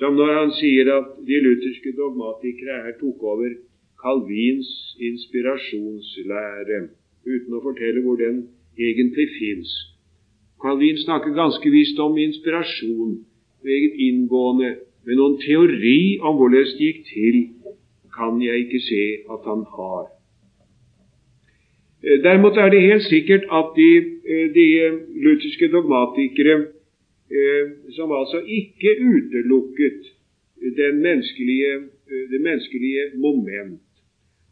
Som 0.01 0.17
når 0.17 0.33
han 0.39 0.57
sier 0.57 0.89
at 0.97 1.13
de 1.29 1.45
lutherske 1.45 1.93
dogmatikere 2.01 2.81
her 2.87 2.97
tok 3.03 3.21
over 3.35 3.53
Calvins 4.01 4.71
inspirasjonslære, 4.97 6.83
uten 7.29 7.57
å 7.59 7.65
fortelle 7.69 8.01
hvor 8.07 8.17
den 8.17 8.47
egentlig 8.81 9.29
fins. 9.37 9.77
Calvin 10.63 10.99
snakker 11.05 11.33
ganske 11.35 11.71
visst 11.71 11.99
om 11.99 12.19
inspirasjon, 12.19 13.19
meget 13.65 13.95
inngående, 14.07 14.71
men 15.07 15.17
noen 15.17 15.39
teori 15.41 16.19
om 16.21 16.37
hvordan 16.37 16.67
det 16.69 16.81
gikk 16.81 17.05
til, 17.09 17.37
kan 18.17 18.41
jeg 18.43 18.67
ikke 18.67 18.81
se 18.85 19.05
at 19.33 19.47
han 19.49 19.65
har. 19.77 20.11
Eh, 22.05 22.19
derimot 22.25 22.57
er 22.57 22.69
det 22.71 22.81
helt 22.83 23.07
sikkert 23.09 23.45
at 23.59 23.73
de, 23.77 23.91
eh, 24.33 24.47
de 24.59 24.67
lutherske 25.25 25.69
dogmatikere, 25.73 26.57
eh, 27.31 27.65
som 27.97 28.13
altså 28.13 28.39
ikke 28.59 28.91
utelukket 29.13 30.01
menneskelige, 30.95 31.73
det 32.31 32.41
menneskelige 32.41 33.05
moment, 33.17 33.81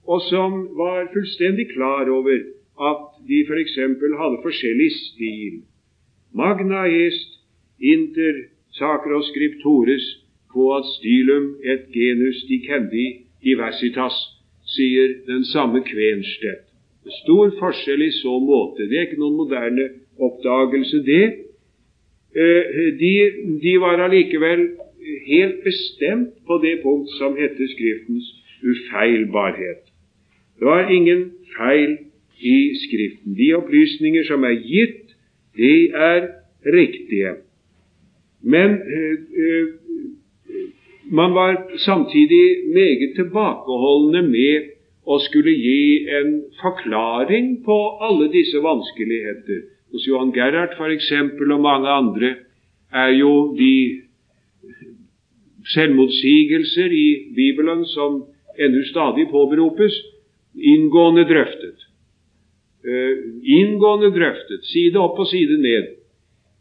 og 0.06 0.20
som 0.30 0.52
var 0.76 1.10
fullstendig 1.12 1.68
klar 1.68 2.08
over 2.08 2.38
at 2.90 3.02
de 3.28 3.38
f.eks. 3.48 3.74
For 4.00 4.16
hadde 4.22 4.42
forskjellig 4.42 4.90
stil, 4.92 5.54
Magna 6.35 6.87
est 6.88 7.38
inter 7.80 8.49
sacros 8.78 9.28
scriptores 9.30 10.04
quod 10.52 10.85
stilum 10.99 11.56
et 11.62 11.88
genus 11.92 12.44
dicendi 12.49 13.25
diversitas, 13.44 14.16
sier 14.75 15.14
den 15.26 15.44
samme 15.44 15.82
Kvenstedt. 15.85 16.64
Stor 17.23 17.54
forskjell 17.61 18.02
i 18.04 18.11
så 18.12 18.35
måte. 18.42 18.85
Det 18.88 18.99
er 18.99 19.06
ikke 19.06 19.20
noen 19.20 19.38
moderne 19.38 19.87
oppdagelse, 20.20 21.00
det. 21.06 21.26
Eh, 22.37 22.80
de, 23.00 23.12
de 23.62 23.75
var 23.80 24.02
allikevel 24.04 24.66
helt 25.28 25.62
bestemt 25.64 26.35
på 26.47 26.58
det 26.64 26.80
punkt 26.82 27.11
som 27.16 27.37
heter 27.38 27.70
Skriftens 27.73 28.28
ufeilbarhet. 28.61 29.88
Det 30.58 30.66
var 30.66 30.90
ingen 30.92 31.30
feil 31.56 31.97
i 32.40 32.58
Skriften. 32.85 33.37
De 33.38 33.54
opplysninger 33.56 34.25
som 34.28 34.44
er 34.44 34.58
gitt, 34.61 35.07
de 35.58 35.90
er 35.90 36.28
riktige. 36.66 37.34
Men 38.42 38.70
øh, 38.70 39.18
øh, 39.42 39.68
man 41.10 41.34
var 41.34 41.52
samtidig 41.78 42.46
meget 42.74 43.14
tilbakeholdne 43.16 44.22
med 44.22 44.74
å 45.08 45.16
skulle 45.24 45.54
gi 45.56 46.04
en 46.20 46.34
forklaring 46.60 47.62
på 47.64 47.78
alle 48.04 48.28
disse 48.32 48.60
vanskeligheter. 48.62 49.62
Hos 49.92 50.04
Johan 50.08 50.34
Gerhard 50.36 50.76
f.eks. 50.76 51.12
og 51.40 51.60
mange 51.60 51.88
andre 51.88 52.34
er 52.92 53.14
jo 53.16 53.56
de 53.56 54.02
selvmotsigelser 55.72 56.92
i 56.92 57.08
Bibelen 57.36 57.84
som 57.88 58.22
ennå 58.58 58.84
stadig 58.90 59.28
påberopes, 59.32 59.96
inngående 60.54 61.24
drøftet. 61.28 61.88
Uh, 62.87 63.42
inngående 63.42 64.12
drøftet, 64.14 64.62
side 64.70 65.00
opp 65.02 65.18
og 65.18 65.26
side 65.26 65.56
ned. 65.62 65.88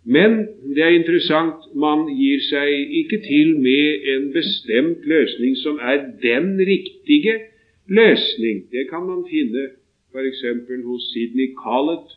Men 0.08 0.38
det 0.76 0.84
er 0.84 0.96
interessant, 0.96 1.68
man 1.76 2.08
gir 2.16 2.40
seg 2.48 2.94
ikke 3.02 3.20
til 3.26 3.58
med 3.60 4.08
en 4.14 4.30
bestemt 4.34 5.04
løsning 5.04 5.58
som 5.60 5.82
er 5.84 6.00
den 6.24 6.56
riktige 6.70 7.36
løsning. 7.92 8.64
Det 8.72 8.88
kan 8.90 9.04
man 9.04 9.26
finne 9.30 9.68
f.eks. 10.16 10.42
hos 10.86 11.10
Sidney 11.12 11.52
Collett, 11.60 12.16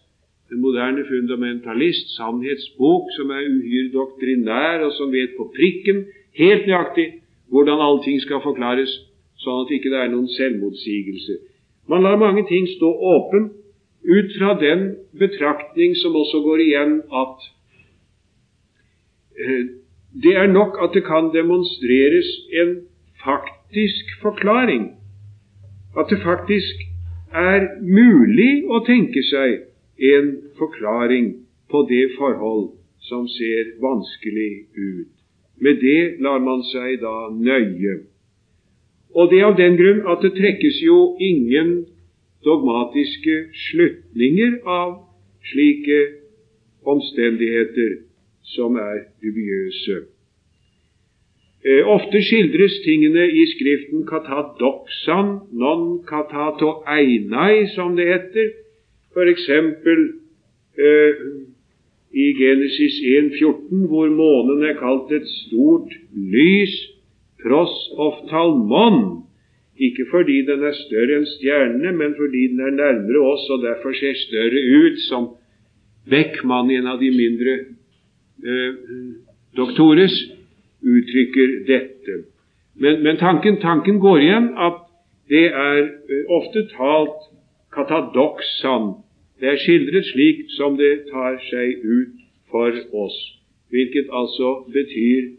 en 0.52 0.60
moderne 0.60 1.04
fundamentalist, 1.08 2.14
sannhetsbok 2.16 3.10
som 3.16 3.30
er 3.30 3.50
uhyre 3.50 3.90
doktrinær, 3.92 4.86
og 4.86 4.92
som 4.92 5.12
vet 5.12 5.34
på 5.36 5.50
prikken 5.56 6.04
helt 6.38 6.66
nøyaktig 6.66 7.08
hvordan 7.50 7.82
allting 7.82 8.20
skal 8.22 8.42
forklares, 8.42 8.92
sånn 9.42 9.64
at 9.64 9.70
det 9.70 9.80
ikke 9.80 9.96
er 9.98 10.10
noen 10.12 10.30
selvmotsigelse. 10.30 11.40
Man 11.90 12.06
lar 12.06 12.18
mange 12.22 12.46
ting 12.46 12.68
stå 12.70 12.90
åpen 13.14 13.50
ut 14.04 14.36
fra 14.38 14.54
den 14.60 14.96
betraktning 15.18 15.96
som 16.00 16.16
også 16.16 16.40
går 16.44 16.62
igjen 16.66 17.00
at 17.12 17.50
Eh, 19.40 19.66
det 20.22 20.36
er 20.36 20.46
nok 20.46 20.72
at 20.84 20.90
det 20.94 21.04
kan 21.04 21.30
demonstreres 21.34 22.28
en 22.60 22.70
faktisk 23.24 24.04
forklaring. 24.22 24.84
At 25.98 26.06
det 26.10 26.18
faktisk 26.22 26.74
er 27.32 27.60
mulig 27.80 28.52
å 28.68 28.82
tenke 28.86 29.22
seg 29.30 29.62
en 30.12 30.28
forklaring 30.58 31.32
på 31.70 31.86
det 31.88 32.06
forhold 32.18 32.72
som 33.08 33.28
ser 33.28 33.72
vanskelig 33.80 34.52
ut. 34.76 35.14
Med 35.60 35.80
det 35.80 36.20
lar 36.24 36.38
man 36.38 36.62
seg 36.72 37.00
da 37.00 37.30
nøye. 37.32 37.94
Og 39.14 39.30
det 39.30 39.40
er 39.40 39.48
av 39.50 39.56
den 39.56 39.76
grunn 39.78 40.04
at 40.10 40.22
det 40.24 40.34
trekkes 40.36 40.82
jo 40.84 40.98
ingen 41.18 41.72
dogmatiske 42.44 43.36
slutninger 43.70 44.60
av 44.64 44.96
slike 45.50 46.00
omstendigheter 46.88 47.98
som 48.54 48.76
er 48.80 49.04
dubiøse. 49.22 50.00
Eh, 51.60 51.84
ofte 51.84 52.22
skildres 52.24 52.78
tingene 52.86 53.26
i 53.28 53.44
Skriften 53.52 54.06
katadoxan, 54.08 55.34
non 55.52 56.00
katato 56.08 56.80
einai, 56.88 57.66
som 57.74 57.96
det 57.98 58.06
heter. 58.08 58.54
F.eks. 59.12 59.48
Eh, 60.80 61.20
i 62.10 62.26
Genesis 62.34 62.96
1,14, 63.04 63.86
hvor 63.92 64.08
månen 64.08 64.64
er 64.64 64.78
kalt 64.80 65.12
et 65.12 65.28
stort 65.44 65.92
lys, 66.16 66.72
pros 67.42 67.76
oftalmon, 68.08 69.26
ikke 69.86 70.04
fordi 70.10 70.42
den 70.48 70.64
er 70.68 70.76
større 70.76 71.20
enn 71.20 71.28
stjernene, 71.28 71.92
men 71.96 72.14
fordi 72.18 72.42
den 72.52 72.60
er 72.66 72.74
nærmere 72.76 73.22
oss 73.32 73.46
og 73.54 73.62
derfor 73.64 73.94
ser 73.96 74.18
større 74.26 74.60
ut, 74.82 74.98
som 75.08 75.28
Beckmann, 76.10 76.70
en 76.70 76.88
av 76.90 77.00
de 77.00 77.10
mindre 77.14 77.54
eh, 78.44 78.74
doktores 79.56 80.14
uttrykker 80.80 81.56
dette. 81.68 82.16
Men, 82.80 83.02
men 83.02 83.16
tanken, 83.16 83.60
tanken, 83.60 84.00
går 84.00 84.24
igjen 84.24 84.48
at 84.68 84.80
det 85.32 85.46
er 85.48 85.82
eh, 85.84 86.22
ofte 86.28 86.66
talt 86.74 87.28
katadoksan. 87.72 88.92
Det 89.40 89.48
er 89.54 89.60
skildret 89.64 90.08
slik 90.12 90.44
som 90.56 90.76
det 90.80 91.06
tar 91.12 91.40
seg 91.48 91.84
ut 91.84 92.16
for 92.52 92.76
oss, 93.04 93.16
hvilket 93.72 94.12
altså 94.12 94.52
betyr 94.72 95.32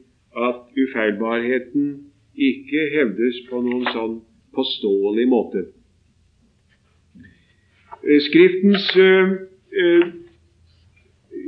at 0.50 0.66
ufeilbarheten 0.78 1.88
ikke 2.38 2.90
hevdes 2.96 3.42
på 3.50 3.62
noen 3.62 3.90
sånn 3.94 4.20
påståelig 4.56 5.28
måte. 5.28 5.66
Eh, 8.08 8.22
Skriftens 8.22 8.98
øh, 8.98 9.30
øh, 9.82 10.06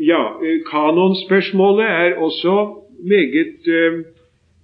ja, 0.08 0.24
eh, 0.46 0.60
kanonspørsmålet 0.72 1.86
er 1.86 2.16
også 2.16 2.76
meget 3.04 4.06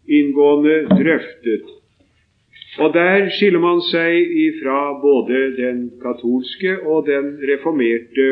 inngående 0.09 0.85
drøftet. 0.89 1.65
Og 2.77 2.93
Der 2.93 3.29
skiller 3.29 3.59
man 3.59 3.81
seg 3.91 4.13
ifra 4.47 5.01
både 5.01 5.39
den 5.57 5.91
katolske 6.01 6.79
og 6.79 7.05
den 7.07 7.25
reformerte 7.51 8.27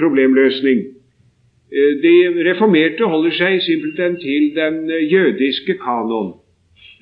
problemløsning. 0.00 0.80
De 2.02 2.14
reformerte 2.50 3.04
holder 3.04 3.30
seg 3.30 3.62
simpelthen 3.62 4.16
til 4.16 4.50
den 4.56 4.90
jødiske 5.12 5.74
kanon. 5.84 6.32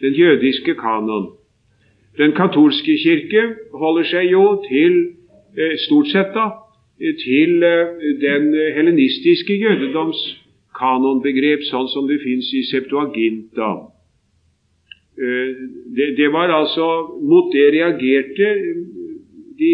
Den 0.00 0.12
jødiske 0.12 0.74
kanon. 0.74 1.38
Den 2.18 2.32
katolske 2.34 2.96
kirke 2.98 3.44
holder 3.78 4.06
seg 4.10 4.30
jo 4.32 4.44
til, 4.66 4.96
stort 5.84 6.10
sett, 6.10 6.34
da, 6.34 6.48
til 6.98 7.62
eh, 7.62 7.92
den 8.22 8.50
helenistiske 8.74 9.54
jødedoms 9.54 10.18
kanonbegrep, 10.78 11.62
sånn 11.70 11.86
som 11.92 12.08
det 12.10 12.18
fins 12.24 12.50
i 12.54 12.64
Septuaginta. 12.66 13.70
Eh, 15.18 15.54
det, 15.94 16.10
det, 16.18 16.28
var 16.34 16.50
altså 16.54 16.88
Mot 17.22 17.50
det 17.54 17.70
reagerte 17.74 18.50
de 19.58 19.72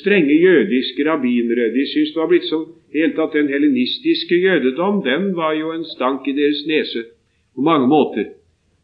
strenge 0.00 0.36
jødiske 0.36 1.04
rabbinere. 1.08 1.72
De 1.72 1.84
syntes 1.88 2.14
det 2.14 2.22
var 2.22 2.30
blitt 2.32 2.48
så 2.48 2.62
helt 2.94 3.18
at 3.20 3.36
den 3.36 3.50
helenistiske 3.52 4.38
jødedom 4.40 5.02
den 5.04 5.32
var 5.36 5.52
jo 5.58 5.72
en 5.74 5.84
stank 5.96 6.28
i 6.28 6.36
deres 6.36 6.64
nese 6.68 7.04
på 7.54 7.64
mange 7.64 7.88
måter. 7.88 8.33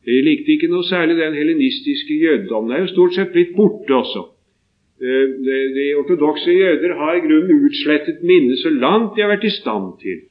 De 0.08 0.20
likte 0.24 0.54
ikke 0.54 0.70
noe 0.72 0.86
særlig 0.88 1.18
den 1.18 1.36
helenistiske 1.36 2.14
jødedommen. 2.22 2.70
Den 2.70 2.76
er 2.78 2.86
jo 2.86 2.92
stort 2.94 3.16
sett 3.16 3.32
blitt 3.34 3.56
borte 3.56 3.94
også. 3.94 4.28
Eh, 5.00 5.26
de, 5.76 5.84
ortodokse 5.96 6.52
jøder 6.52 6.94
har 6.96 7.16
i 7.16 7.24
grunnen 7.24 7.64
utslettet 7.68 8.22
minnet 8.22 8.58
så 8.60 8.72
langt 8.72 9.16
de 9.16 9.24
har 9.24 9.32
vært 9.32 9.46
i 9.48 9.52
stand 9.54 9.94
til. 10.02 10.22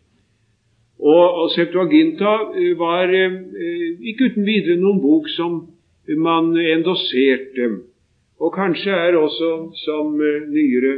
Og, 1.00 1.48
Septuaginta 1.56 2.34
eh, 2.54 2.74
var 2.78 3.10
eh, 3.10 3.38
ikke 4.12 4.30
uten 4.30 4.46
videre 4.46 4.78
noen 4.82 5.02
bok 5.02 5.30
som 5.34 5.62
man 6.18 6.54
endosserte. 6.58 7.70
Og 8.42 8.54
kanskje 8.54 8.94
er 8.94 9.18
også, 9.18 9.50
som 9.86 10.14
nyere, 10.18 10.94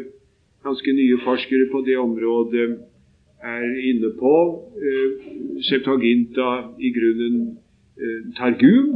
ganske 0.63 0.93
nye 0.93 1.17
forskere 1.23 1.71
på 1.71 1.81
det 1.87 1.97
området 1.97 2.67
er 3.41 3.63
inne 3.89 4.11
på, 4.19 4.35
Septuaginta 5.65 6.51
i 6.77 6.91
grunnen 6.93 7.39
Targum, 8.37 8.95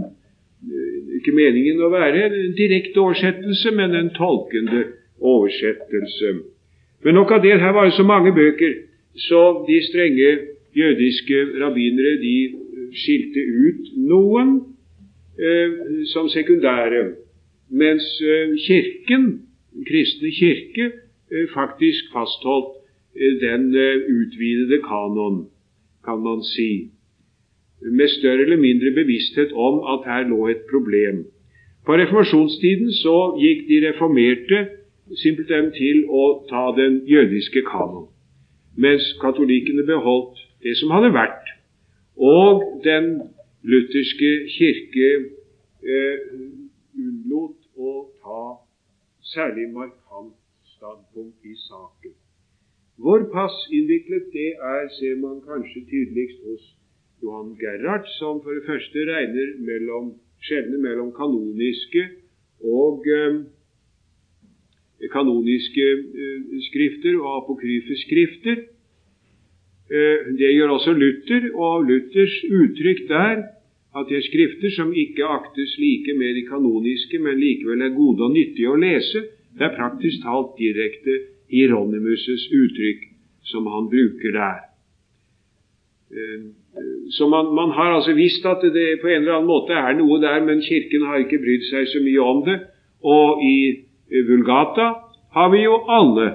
ikke 1.20 1.34
meningen 1.36 1.82
å 1.84 1.92
være 1.94 2.26
en 2.26 2.54
direkte 2.58 3.02
oversettelse, 3.02 3.72
men 3.76 3.96
en 3.96 4.12
tolkende 4.16 4.86
oversettelse. 5.22 6.32
Men 7.06 7.20
nok 7.20 7.32
av 7.36 7.44
det. 7.44 7.60
Her 7.62 7.74
var 7.76 7.86
det 7.86 7.98
så 7.98 8.06
mange 8.08 8.34
bøker, 8.34 8.74
så 9.28 9.42
de 9.68 9.82
strenge 9.86 10.30
jødiske 10.76 11.42
rabbinere 11.62 12.18
de 12.22 12.38
skilte 12.96 13.44
ut 13.68 13.92
noen 14.10 14.56
eh, 15.40 15.76
som 16.12 16.30
sekundære, 16.32 17.04
mens 17.70 18.08
eh, 18.22 18.56
Kirken, 18.66 19.28
kristne 19.88 20.32
kirke, 20.32 20.92
eh, 21.32 21.48
faktisk 21.54 22.12
fastholdt 22.14 22.76
eh, 23.16 23.38
den 23.44 23.70
eh, 23.76 24.04
utvidede 24.18 24.82
kanon, 24.84 25.46
kan 26.06 26.24
man 26.24 26.44
si 26.44 26.90
med 27.82 28.08
større 28.08 28.42
eller 28.42 28.58
mindre 28.58 28.92
bevissthet 28.96 29.52
om 29.54 29.80
at 29.94 30.08
her 30.10 30.28
lå 30.30 30.48
et 30.48 30.64
problem. 30.72 31.26
På 31.86 31.98
reformasjonstiden 31.98 32.92
så 32.92 33.18
gikk 33.42 33.68
de 33.70 33.82
reformerte 33.88 34.62
simpelthen 35.22 35.72
til 35.76 36.06
å 36.10 36.26
ta 36.50 36.64
den 36.78 37.02
jødiske 37.08 37.62
kanon, 37.68 38.08
mens 38.78 39.06
katolikkene 39.22 39.86
beholdt 39.86 40.42
det 40.66 40.78
som 40.80 40.94
hadde 40.96 41.14
vært. 41.14 41.52
Og 42.18 42.82
den 42.84 43.12
lutherske 43.64 44.32
kirke 44.58 45.10
eh, 45.86 46.18
særlig 49.36 49.66
markant 49.74 50.36
standpunkt 50.76 51.46
i 51.46 51.56
saken. 51.70 52.14
Hvor 53.04 53.20
pass 53.36 53.56
innviklet 53.78 54.26
det 54.38 54.52
er, 54.74 54.84
ser 54.98 55.16
man 55.26 55.36
kanskje 55.50 55.82
tydeligst 55.92 56.40
hos 56.48 56.64
Johan 57.26 57.56
Gerhard, 57.58 58.06
som 58.20 58.42
for 58.44 58.54
det 58.54 58.68
første 58.70 59.06
regner 59.10 59.56
mellom, 59.66 60.14
skjelner 60.46 60.78
mellom 60.84 61.10
kanoniske 61.18 62.04
og 62.62 63.08
eh, 63.10 63.40
kanoniske 65.12 65.88
eh, 66.22 66.60
skrifter 66.70 67.18
og 67.18 67.32
apokryfe 67.40 67.98
skrifter. 68.04 68.62
Eh, 69.90 70.30
det 70.38 70.54
gjør 70.54 70.76
også 70.78 70.94
Luther, 70.94 71.50
og 71.56 71.88
Luthers 71.90 72.36
uttrykk 72.46 73.08
der 73.10 73.44
at 73.96 74.10
det 74.10 74.18
er 74.20 74.28
skrifter 74.28 74.74
som 74.76 74.92
ikke 74.94 75.26
aktes 75.26 75.78
like 75.80 76.14
med 76.20 76.36
de 76.36 76.44
kanoniske, 76.46 77.20
men 77.26 77.40
likevel 77.40 77.82
er 77.82 77.96
gode 77.96 78.28
og 78.28 78.34
nyttige 78.36 78.70
å 78.70 78.76
lese, 78.76 79.24
det 79.56 79.64
er 79.66 79.78
praktisk 79.78 80.26
talt 80.26 80.58
direkte 80.60 81.16
Hieronymus' 81.54 82.50
uttrykk 82.52 83.08
som 83.48 83.70
han 83.72 83.88
bruker 83.94 84.36
der. 84.36 84.62
Eh, 86.76 87.12
så 87.18 87.30
man, 87.30 87.54
man, 87.56 87.72
har 87.72 87.96
altså 87.96 88.14
visst 88.14 88.46
at 88.46 88.62
det 88.62 89.00
på 89.02 89.08
en 89.08 89.22
eller 89.22 89.40
annen 89.40 89.52
måte 89.52 89.74
er 89.74 89.96
noe 89.98 90.20
der, 90.22 90.44
men 90.46 90.62
Kirken 90.62 91.08
har 91.08 91.24
ikke 91.24 91.42
brydd 91.44 91.68
seg 91.72 91.88
så 91.92 92.04
mye 92.04 92.22
om 92.34 92.44
det. 92.46 92.60
Og 93.04 93.44
i 93.44 93.58
Vulgata 94.28 94.92
har 95.36 95.50
vi 95.52 95.64
jo 95.64 95.80
alle 95.90 96.30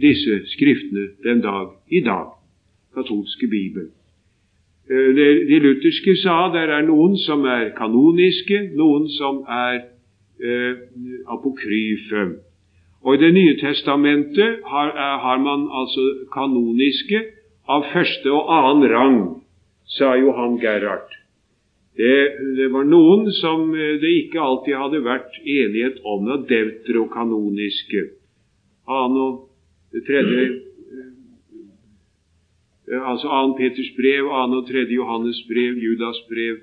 disse 0.00 0.40
skriftene 0.54 1.08
den 1.24 1.42
dag 1.44 1.74
i 1.90 2.00
dag. 2.00 2.32
Katolske 2.94 3.48
bibel. 3.48 3.90
De, 4.88 5.26
de 5.48 5.58
lutherske 5.62 6.16
sa 6.20 6.48
det 6.52 6.66
er 6.66 6.82
noen 6.84 7.14
som 7.16 7.44
er 7.48 7.70
kanoniske, 7.76 8.58
noen 8.76 9.06
som 9.14 9.44
er 9.48 9.78
eh, 10.42 10.80
apokryfe. 11.30 12.24
Og 13.02 13.14
I 13.14 13.18
Det 13.18 13.34
nye 13.34 13.54
testamentet 13.60 14.58
har, 14.66 14.88
eh, 14.88 15.16
har, 15.24 15.38
man 15.38 15.68
altså 15.80 16.26
kanoniske 16.34 17.22
av 17.68 17.84
første 17.92 18.32
og 18.32 18.50
annen 18.58 18.90
rang, 18.90 19.41
sa 19.86 20.16
Johan 20.16 20.58
Gerhard. 20.60 21.10
Det, 21.96 22.38
det, 22.56 22.68
var 22.72 22.84
noen 22.88 23.28
som 23.36 23.74
eh, 23.76 23.98
det 24.00 24.12
ikke 24.24 24.40
alltid 24.40 24.78
hadde 24.80 25.04
vært 25.04 25.38
enighet 25.44 26.00
om, 26.08 26.24
det 26.28 26.48
deuterokanoniske. 26.48 28.04
Anno 28.88 29.26
det 29.92 30.04
tredje 30.08 30.46
eh, 32.88 33.02
altså 33.02 33.28
2. 33.28 33.56
Peters 33.60 33.92
brev, 33.98 34.30
2. 34.30 34.60
og 34.60 34.68
3. 34.70 34.86
Johannes 34.96 35.42
brev, 35.50 35.76
Judas 35.84 36.22
brev, 36.30 36.62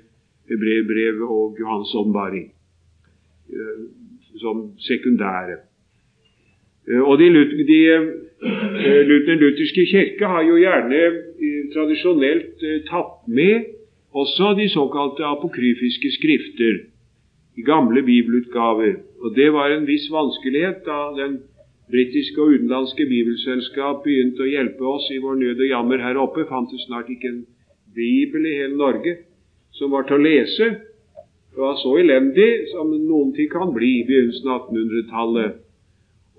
Hebrevbrevet 0.50 1.30
og 1.30 1.60
Johans 1.60 1.94
ombaring 1.94 2.50
som 4.40 4.72
sekundære. 4.78 5.56
Eh, 6.90 7.00
og 7.00 7.18
de, 7.18 7.28
de, 7.72 7.80
Luther-lutherske 9.10 9.86
kirke 9.90 10.26
har 10.32 10.42
jo 10.48 10.56
gjerne 10.60 11.00
eh, 11.06 11.62
tradisjonelt 11.74 12.64
tatt 12.88 13.09
med 13.26 13.64
også 14.12 14.54
de 14.58 14.68
såkalte 14.68 15.24
apokryfiske 15.24 16.10
skrifter 16.18 16.74
i 17.56 17.62
gamle 17.62 18.02
bibelutgaver. 18.02 18.94
Og 19.22 19.36
Det 19.36 19.52
var 19.52 19.70
en 19.70 19.86
viss 19.86 20.10
vanskelighet 20.12 20.84
da 20.86 20.98
den 21.22 21.40
britiske 21.90 22.40
og 22.42 22.54
utenlandske 22.54 23.06
bibelselskap 23.06 24.04
begynte 24.04 24.44
å 24.44 24.50
hjelpe 24.50 24.86
oss 24.86 25.08
i 25.10 25.18
vår 25.22 25.40
nød 25.42 25.64
og 25.64 25.72
jammer 25.72 25.98
her 26.04 26.20
oppe. 26.22 26.46
Fantes 26.48 26.86
snart 26.86 27.10
ikke 27.10 27.28
en 27.28 27.42
bibel 27.94 28.46
i 28.46 28.56
hele 28.62 28.78
Norge 28.78 29.16
som 29.78 29.90
var 29.94 30.06
til 30.06 30.18
å 30.18 30.24
lese. 30.24 30.70
Det 31.50 31.58
var 31.58 31.76
så 31.82 31.96
elendig 31.98 32.50
som 32.70 32.92
noen 32.94 33.34
ting 33.34 33.50
kan 33.50 33.74
bli 33.74 34.00
i 34.00 34.06
begynnelsen 34.06 34.48
av 34.54 34.70
1800-tallet. 34.70 35.58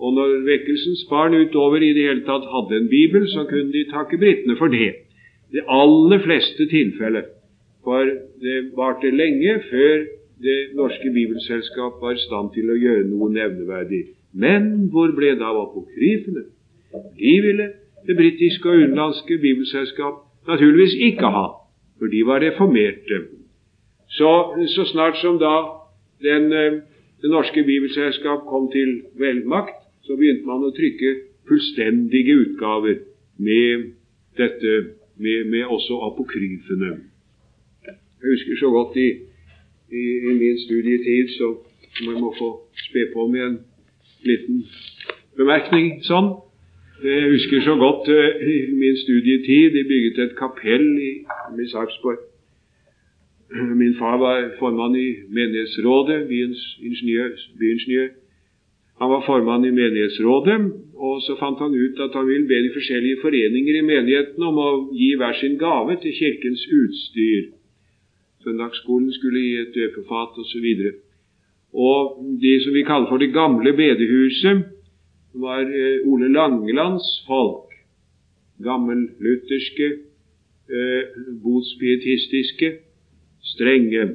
Og 0.02 0.16
når 0.18 0.38
vekkelsens 0.48 1.04
barn 1.10 1.36
utover 1.38 1.84
i 1.84 1.94
det 1.94 2.08
hele 2.08 2.24
tatt 2.26 2.48
hadde 2.50 2.80
en 2.80 2.90
bibel, 2.90 3.28
så 3.30 3.44
kunne 3.50 3.74
de 3.76 3.84
takke 3.92 4.18
britene 4.18 4.56
for 4.58 4.72
det. 4.74 5.11
De 5.52 5.64
aller 5.68 6.24
fleste 6.24 6.68
tilfeller. 6.72 7.28
For 7.84 8.08
det 8.42 8.58
varte 8.78 9.10
lenge 9.12 9.58
før 9.70 10.06
det 10.42 10.58
norske 10.78 11.12
bibelselskap 11.14 12.02
var 12.02 12.16
i 12.16 12.24
stand 12.24 12.54
til 12.56 12.70
å 12.72 12.80
gjøre 12.80 13.10
noe 13.10 13.30
nevneverdig. 13.34 14.04
Men 14.34 14.88
hvor 14.94 15.12
ble 15.18 15.36
det 15.38 15.46
av 15.46 15.60
apokryfene? 15.66 16.46
De 17.20 17.34
ville 17.46 17.68
det 18.08 18.18
britiske 18.18 18.70
og 18.70 18.86
utenlandske 18.86 19.38
bibelselskap 19.42 20.24
naturligvis 20.48 20.96
ikke 21.12 21.30
ha, 21.36 21.46
for 22.00 22.10
de 22.10 22.24
var 22.26 22.42
reformerte. 22.42 23.22
Så, 24.18 24.32
så 24.76 24.86
snart 24.90 25.20
som 25.22 25.38
da 25.40 25.54
den, 26.24 26.50
eh, 26.54 26.80
det 27.22 27.30
norske 27.30 27.64
bibelselskap 27.64 28.48
kom 28.50 28.72
til 28.74 29.02
velmakt, 29.20 29.78
så 30.04 30.18
begynte 30.18 30.48
man 30.50 30.66
å 30.66 30.74
trykke 30.76 31.14
fullstendige 31.48 32.36
utgaver 32.46 33.04
med 33.38 33.92
dette, 34.40 34.74
med, 35.24 35.50
med 35.54 35.64
også 35.76 35.94
apokryfene. 36.08 36.92
Jeg 38.22 38.28
husker 38.34 38.56
så 38.60 38.70
godt 38.78 38.98
i, 38.98 39.10
i, 40.00 40.04
i 40.30 40.32
min 40.42 40.58
studietid, 40.66 41.28
så 41.38 41.48
jeg 42.06 42.22
må 42.22 42.36
få 42.40 42.50
spe 42.88 43.02
på 43.14 43.28
med 43.28 43.42
en 43.50 43.58
liten 44.30 44.66
bemerkning 45.38 46.00
sånn. 46.06 46.34
Jeg 47.02 47.32
husker 47.34 47.64
så 47.66 47.76
godt 47.82 48.10
uh, 48.14 48.44
i 48.46 48.58
min 48.78 48.98
studietid 49.02 49.74
De 49.74 49.84
bygget 49.90 50.20
et 50.22 50.36
kapell 50.38 50.86
i, 51.02 51.12
i 51.64 51.70
Sarpsborg. 51.72 52.22
Min 53.52 53.96
far 54.00 54.18
var 54.18 54.52
formann 54.60 54.96
i 54.96 55.10
menighetsrådet, 55.28 56.28
byens 56.30 56.62
ingeniør, 56.80 57.34
byingeniør. 57.60 58.08
Han 59.02 59.10
var 59.10 59.26
formann 59.26 59.66
i 59.66 59.74
menighetsrådet, 59.76 60.60
og 60.96 61.22
så 61.24 61.36
fant 61.40 61.60
han 61.60 61.76
ut 61.76 62.00
at 62.04 62.16
han 62.18 62.28
ville 62.28 62.48
be 62.48 62.58
de 62.66 62.74
forskjellige 62.74 63.22
foreninger 63.22 63.78
i 63.80 63.86
menigheten 63.86 64.44
om 64.44 64.60
å 64.60 64.70
gi 64.96 65.14
hver 65.20 65.38
sin 65.40 65.58
gave 65.62 65.96
til 66.04 66.16
kirkens 66.18 66.66
utstyr. 66.68 67.52
Søndagsskolen 68.44 69.12
skulle 69.14 69.40
gi 69.40 69.56
et 69.62 69.74
døpefat 69.76 70.40
osv. 70.44 70.68
Og, 71.72 71.88
og 71.88 72.38
det 72.42 72.58
som 72.64 72.76
vi 72.76 72.84
kaller 72.88 73.10
for 73.10 73.22
det 73.22 73.32
gamle 73.34 73.74
bedehuset, 73.78 74.66
var 75.34 75.64
eh, 75.64 76.08
Ole 76.12 76.28
Langelands 76.34 77.08
folk. 77.28 77.72
Gammellutherske, 78.62 79.88
eh, 80.68 81.20
botspietistiske, 81.44 82.74
strenge 83.54 84.10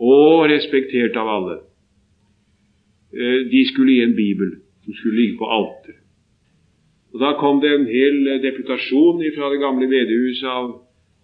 og 0.00 0.48
respektert 0.50 1.18
av 1.20 1.28
alle. 1.36 1.58
Eh, 3.12 3.40
de 3.52 3.66
skulle 3.68 3.98
gi 3.98 4.06
en 4.08 4.16
bibel 4.16 4.56
som 4.84 4.94
skulle 4.94 5.20
ligge 5.20 5.38
på 5.40 5.50
alter. 5.58 6.00
Og 7.14 7.20
Da 7.20 7.32
kom 7.38 7.60
det 7.62 7.70
en 7.70 7.86
hel 7.86 8.26
eh, 8.28 8.42
deputasjon 8.42 9.22
fra 9.36 9.50
det 9.52 9.62
gamle 9.62 9.86
bedehuset 9.86 10.50
av 10.50 10.80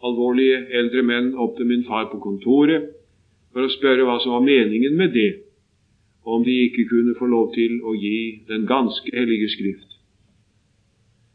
alvorlige 0.07 0.65
eldre 0.81 1.03
menn 1.03 1.35
opp 1.35 1.57
til 1.57 1.67
min 1.67 1.85
far 1.85 2.07
på 2.13 2.21
kontoret 2.23 2.93
for 3.53 3.67
å 3.67 3.73
spørre 3.75 4.07
hva 4.07 4.21
som 4.23 4.37
var 4.37 4.47
meningen 4.47 4.95
med 4.97 5.13
det, 5.17 5.31
og 6.25 6.39
om 6.39 6.45
de 6.47 6.55
ikke 6.69 6.87
kunne 6.93 7.17
få 7.19 7.27
lov 7.27 7.51
til 7.57 7.81
å 7.83 7.97
gi 7.99 8.45
Den 8.49 8.67
ganske 8.67 9.11
hellige 9.17 9.49
Skrift. 9.57 9.99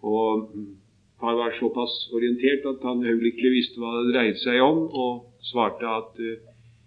Og 0.06 0.50
mm, 0.56 0.72
far 1.20 1.36
var 1.36 1.58
såpass 1.60 1.94
orientert 2.14 2.66
at 2.70 2.84
han 2.86 3.04
øyeblikkelig 3.04 3.52
visste 3.52 3.82
hva 3.82 3.92
det 3.98 4.14
dreide 4.14 4.40
seg 4.40 4.62
om, 4.62 4.86
og 4.88 5.26
svarte 5.52 5.90
at 5.90 6.22
eh, 6.22 6.40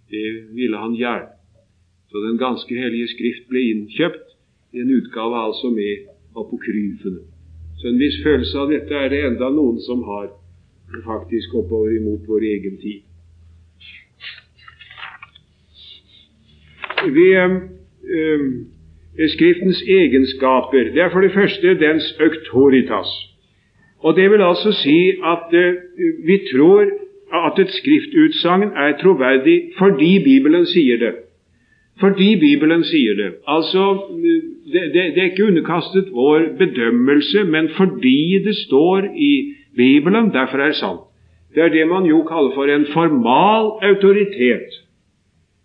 det 0.08 0.28
ville 0.56 0.78
han 0.80 0.96
gjerne. 0.96 1.34
Så 2.08 2.24
Den 2.24 2.38
ganske 2.40 2.74
hellige 2.74 3.12
skrift 3.12 3.50
ble 3.50 3.60
innkjøpt 3.74 4.27
en 4.72 4.90
utgave 4.90 5.36
altså 5.46 5.70
med 5.70 6.08
apokryfene. 6.36 7.20
Så 7.78 7.88
en 7.88 7.98
viss 7.98 8.18
følelse 8.24 8.58
av 8.58 8.70
dette 8.72 8.94
er 8.94 9.08
det 9.12 9.20
enda 9.24 9.50
noen 9.54 9.78
som 9.86 10.02
har, 10.02 10.28
faktisk 11.04 11.54
oppover 11.54 11.92
imot 11.98 12.24
vår 12.28 12.44
egen 12.48 12.78
tid. 12.80 13.00
Vi, 17.14 17.26
øh, 18.16 18.40
skriftens 19.34 19.82
egenskaper 19.82 20.92
det 20.94 21.02
er 21.02 21.12
for 21.12 21.20
det 21.20 21.32
første 21.34 21.74
dens 21.80 22.14
auktoritas. 22.20 23.10
Og 23.98 24.16
Det 24.16 24.30
vil 24.30 24.42
altså 24.42 24.72
si 24.72 24.98
at 25.34 25.54
øh, 25.54 25.74
vi 26.26 26.40
tror 26.52 26.82
at 27.46 27.58
et 27.58 27.70
skriftutsagn 27.70 28.62
er 28.62 28.98
troverdig 29.02 29.72
fordi 29.78 30.24
Bibelen 30.24 30.66
sier 30.66 30.98
det. 30.98 31.14
Fordi 32.00 32.36
Bibelen 32.38 32.84
sier 32.86 33.16
det. 33.18 33.30
Altså, 33.46 33.84
det, 34.22 34.34
det, 34.72 34.82
det, 35.14 35.18
er 35.18 35.30
ikke 35.32 35.48
underkastet 35.50 36.12
vår 36.14 36.44
bedømmelse, 36.58 37.44
men 37.44 37.68
fordi 37.76 38.38
det 38.44 38.54
står 38.56 39.08
i 39.16 39.32
Bibelen, 39.76 40.30
derfor 40.34 40.58
er 40.58 40.72
det 40.72 40.76
sant. 40.78 41.00
Det 41.54 41.62
er 41.64 41.72
det 41.74 41.86
man 41.88 42.06
jo 42.06 42.22
kaller 42.28 42.54
for 42.54 42.70
en 42.70 42.86
formal 42.92 43.72
autoritet. 43.90 44.76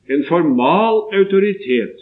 En 0.10 0.24
formal 0.28 1.04
autoritet, 1.20 2.02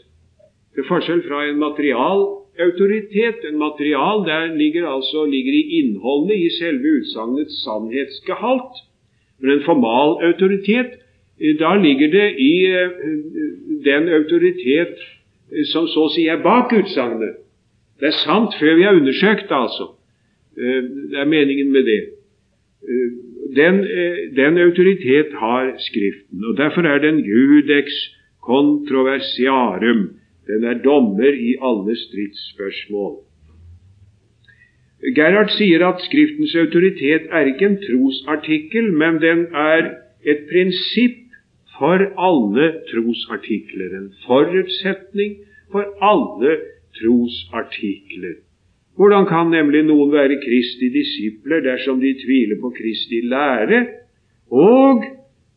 til 0.76 0.88
forskjell 0.88 1.24
fra 1.28 1.44
en 1.50 1.60
material 1.60 2.24
autoritet. 2.60 3.44
En 3.50 3.58
material 3.58 4.24
der 4.30 4.56
ligger 4.56 4.88
altså 4.88 5.26
ligger 5.26 5.54
i 5.54 5.68
innholdet 5.80 6.38
i 6.38 6.50
selve 6.60 6.88
utsagnets 7.00 7.64
sannhetsgehalt. 7.66 8.76
Men 9.42 9.52
en 9.58 9.66
formal 9.66 10.10
autoritet 10.30 11.01
da 11.60 11.76
ligger 11.76 12.12
det 12.12 12.28
i 12.40 12.54
eh, 12.70 12.90
den 13.86 14.10
autoritet 14.14 15.00
som 15.72 15.88
så 15.92 16.06
å 16.08 16.12
si 16.14 16.28
er 16.30 16.44
bak 16.44 16.74
utsagnet. 16.76 17.42
Det 18.00 18.10
er 18.10 18.20
sant 18.24 18.56
før 18.60 18.78
vi 18.78 18.86
har 18.88 18.98
undersøkt 18.98 19.50
det, 19.50 19.58
altså. 19.58 19.92
Det 20.56 21.18
er 21.20 21.28
meningen 21.30 21.72
med 21.72 21.86
det. 21.86 22.02
Den, 23.56 23.82
den, 24.36 24.58
autoritet 24.58 25.36
har 25.38 25.74
Skriften, 25.80 26.46
og 26.50 26.58
derfor 26.58 26.88
er 26.88 27.04
den 27.04 27.20
judex 27.20 27.94
kontroversiarum. 28.42 30.08
Den 30.48 30.64
er 30.64 30.82
dommer 30.84 31.34
i 31.34 31.56
alle 31.62 31.96
stridsspørsmål. 31.96 33.20
Gerhard 35.16 35.54
sier 35.58 35.86
at 35.88 36.02
Skriftens 36.06 36.56
autoritet 36.56 37.30
er 37.30 37.50
ikke 37.50 37.70
en 37.70 37.80
trosartikkel, 37.86 38.92
men 38.94 39.22
den 39.22 39.48
er 39.54 39.94
et 40.26 40.46
prinsipp 40.50 41.22
for 41.82 42.04
alle 42.30 42.68
trosartikler. 42.92 43.96
En 43.98 44.10
forutsetning 44.28 45.40
for 45.74 45.88
alle 45.98 46.58
trosartikler. 47.00 48.36
Hvordan 49.00 49.26
kan 49.26 49.50
nemlig 49.50 49.82
noen 49.88 50.12
være 50.14 50.38
Kristi 50.44 50.92
disipler 50.94 51.64
dersom 51.66 51.98
de 52.04 52.14
tviler 52.22 52.60
på 52.62 52.70
Kristi 52.78 53.24
lære? 53.26 53.80
Og 54.52 55.08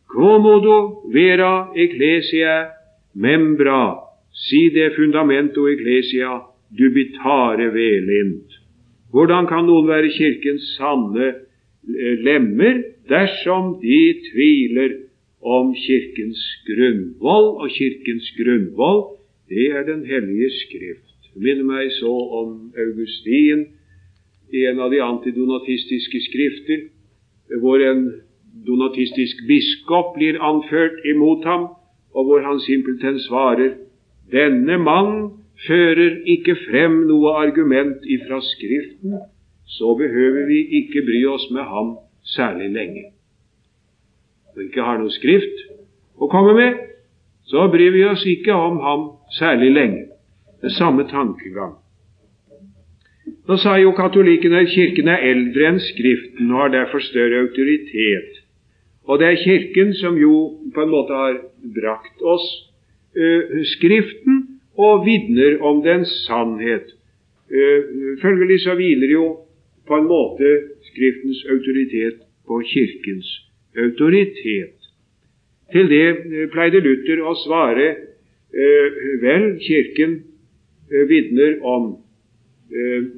commodo 0.09 0.79
vera 1.13 1.75
ecclesia 1.77 2.71
membra, 3.15 3.99
si 4.33 4.69
det 4.73 4.95
fundamento 4.97 5.67
ecclesia 5.69 6.39
dubitare 6.79 7.69
velint. 7.75 8.61
Hvordan 9.13 9.51
kan 9.51 9.67
noen 9.69 9.91
være 9.91 10.15
Kirkens 10.15 10.73
sanne 10.79 11.27
eh, 11.35 12.15
lemmer 12.25 12.81
dersom 13.11 13.77
de 13.83 14.01
tviler 14.31 15.04
om 15.45 15.75
Kirkens 15.77 16.43
grunnvoll? 16.69 17.49
Og 17.63 17.71
Kirkens 17.71 18.31
grunnvoll, 18.39 19.03
det 19.49 19.67
er 19.77 19.83
Den 19.87 20.07
hellige 20.07 20.51
Skrift. 20.51 21.11
Minner 21.37 21.67
meg 21.67 21.91
så 21.99 22.13
om 22.41 22.51
Augustin 22.79 23.67
i 24.55 24.67
en 24.71 24.81
av 24.81 24.93
de 24.93 25.01
antidonatistiske 25.03 26.21
skrifter, 26.29 26.85
hvor 27.61 27.83
en 27.83 28.05
donatistisk 28.67 29.43
biskop 29.49 30.15
blir 30.15 30.39
anført 30.39 31.03
imot 31.11 31.45
ham, 31.45 31.67
og 32.15 32.29
hvor 32.29 32.45
han 32.47 32.61
simpelthen 32.63 33.19
svarer 33.27 33.75
denne 34.33 34.79
mann 34.79 35.35
fører 35.67 36.21
ikke 36.27 36.57
frem 36.67 37.03
noe 37.09 37.35
argument 37.43 38.07
ifra 38.07 38.41
Skriften, 38.43 39.19
så 39.67 39.95
behøver 39.99 40.47
vi 40.47 40.61
ikke 40.81 41.03
bry 41.07 41.25
oss 41.35 41.51
med 41.51 41.67
ham 41.67 41.97
særlig 42.37 42.71
lenge. 42.79 43.05
Vi 44.57 44.69
ikke 44.69 44.87
har 44.87 45.01
noe 45.01 45.13
Skrift 45.15 45.65
å 46.23 46.29
komme 46.31 46.55
med, 46.57 46.83
så 47.51 47.67
bryr 47.73 47.93
vi 47.95 48.05
oss 48.09 48.25
ikke 48.29 48.55
om 48.55 48.79
ham 48.83 49.09
særlig 49.39 49.73
lenge. 49.75 50.05
Det 50.63 50.71
er 50.71 50.79
samme 50.79 51.05
tankegang. 51.11 51.75
Nå 53.45 53.57
sa 53.61 53.75
jo 53.77 53.93
katolikkene 53.97 54.63
at 54.65 54.73
Kirken 54.73 55.11
er 55.13 55.25
eldre 55.29 55.67
enn 55.69 55.81
Skriften 55.83 56.53
og 56.53 56.63
har 56.63 56.73
derfor 56.73 57.03
større 57.05 57.43
autoritet. 57.45 58.41
Og 59.05 59.21
det 59.21 59.29
er 59.29 59.43
Kirken 59.43 59.93
som 59.99 60.17
jo 60.17 60.35
på 60.75 60.85
en 60.85 60.93
måte 60.93 61.19
har 61.19 61.41
brakt 61.77 62.25
oss 62.25 62.47
uh, 63.19 63.61
Skriften, 63.75 64.43
og 64.75 65.05
vitner 65.07 65.61
om 65.63 65.85
dens 65.85 66.11
sannhet. 66.25 66.89
Uh, 67.53 68.17
følgelig 68.23 68.63
så 68.65 68.75
hviler 68.79 69.13
jo 69.13 69.27
på 69.87 69.99
en 70.01 70.09
måte 70.09 70.55
Skriftens 70.89 71.45
autoritet 71.53 72.25
på 72.49 72.63
Kirkens 72.73 73.29
autoritet. 73.79 74.77
Til 75.73 75.89
det 75.91 76.07
eh, 76.09 76.47
pleide 76.53 76.83
Luther 76.85 77.23
å 77.25 77.35
svare 77.45 77.87
eh, 77.91 79.01
vel, 79.25 79.55
Kirken 79.65 80.23
vitner 81.09 81.57
om 81.65 81.95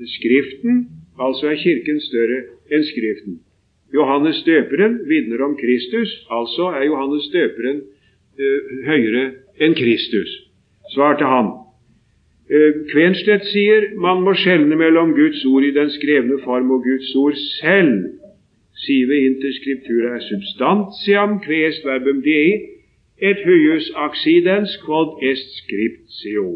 Skriften, 0.06 0.86
altså 1.20 1.50
er 1.50 1.58
Kirken 1.60 1.98
større 2.04 2.38
enn 2.72 2.84
Skriften. 2.86 3.40
Johannes 3.94 4.38
døperen 4.46 5.00
vitner 5.10 5.42
om 5.46 5.56
Kristus, 5.58 6.12
altså 6.30 6.70
er 6.76 6.86
Johannes 6.88 7.28
døperen 7.34 7.82
høyere 8.86 9.24
enn 9.62 9.76
Kristus 9.78 10.34
svarte 10.94 11.24
han. 11.24 11.52
Eh, 12.46 12.82
Kvenstedt 12.92 13.48
sier 13.50 13.90
man 13.98 14.22
må 14.26 14.36
skjelne 14.38 14.78
mellom 14.78 15.14
Guds 15.16 15.42
ord 15.50 15.66
i 15.66 15.74
den 15.74 15.90
skrevne 15.96 16.38
form 16.44 16.70
og 16.76 16.84
Guds 16.86 17.10
ord 17.18 17.38
selv. 17.58 18.12
Sive 18.84 19.16
inter 19.24 19.52
scriptura 19.56 20.18
substantiam 20.28 21.38
quest 21.40 21.84
verbum 21.84 22.20
dei 22.24 22.76
et 23.18 23.40
huius 23.46 23.88
accidens 23.96 24.76
quod 24.84 25.22
est 25.24 25.46
scriptio. 25.62 26.48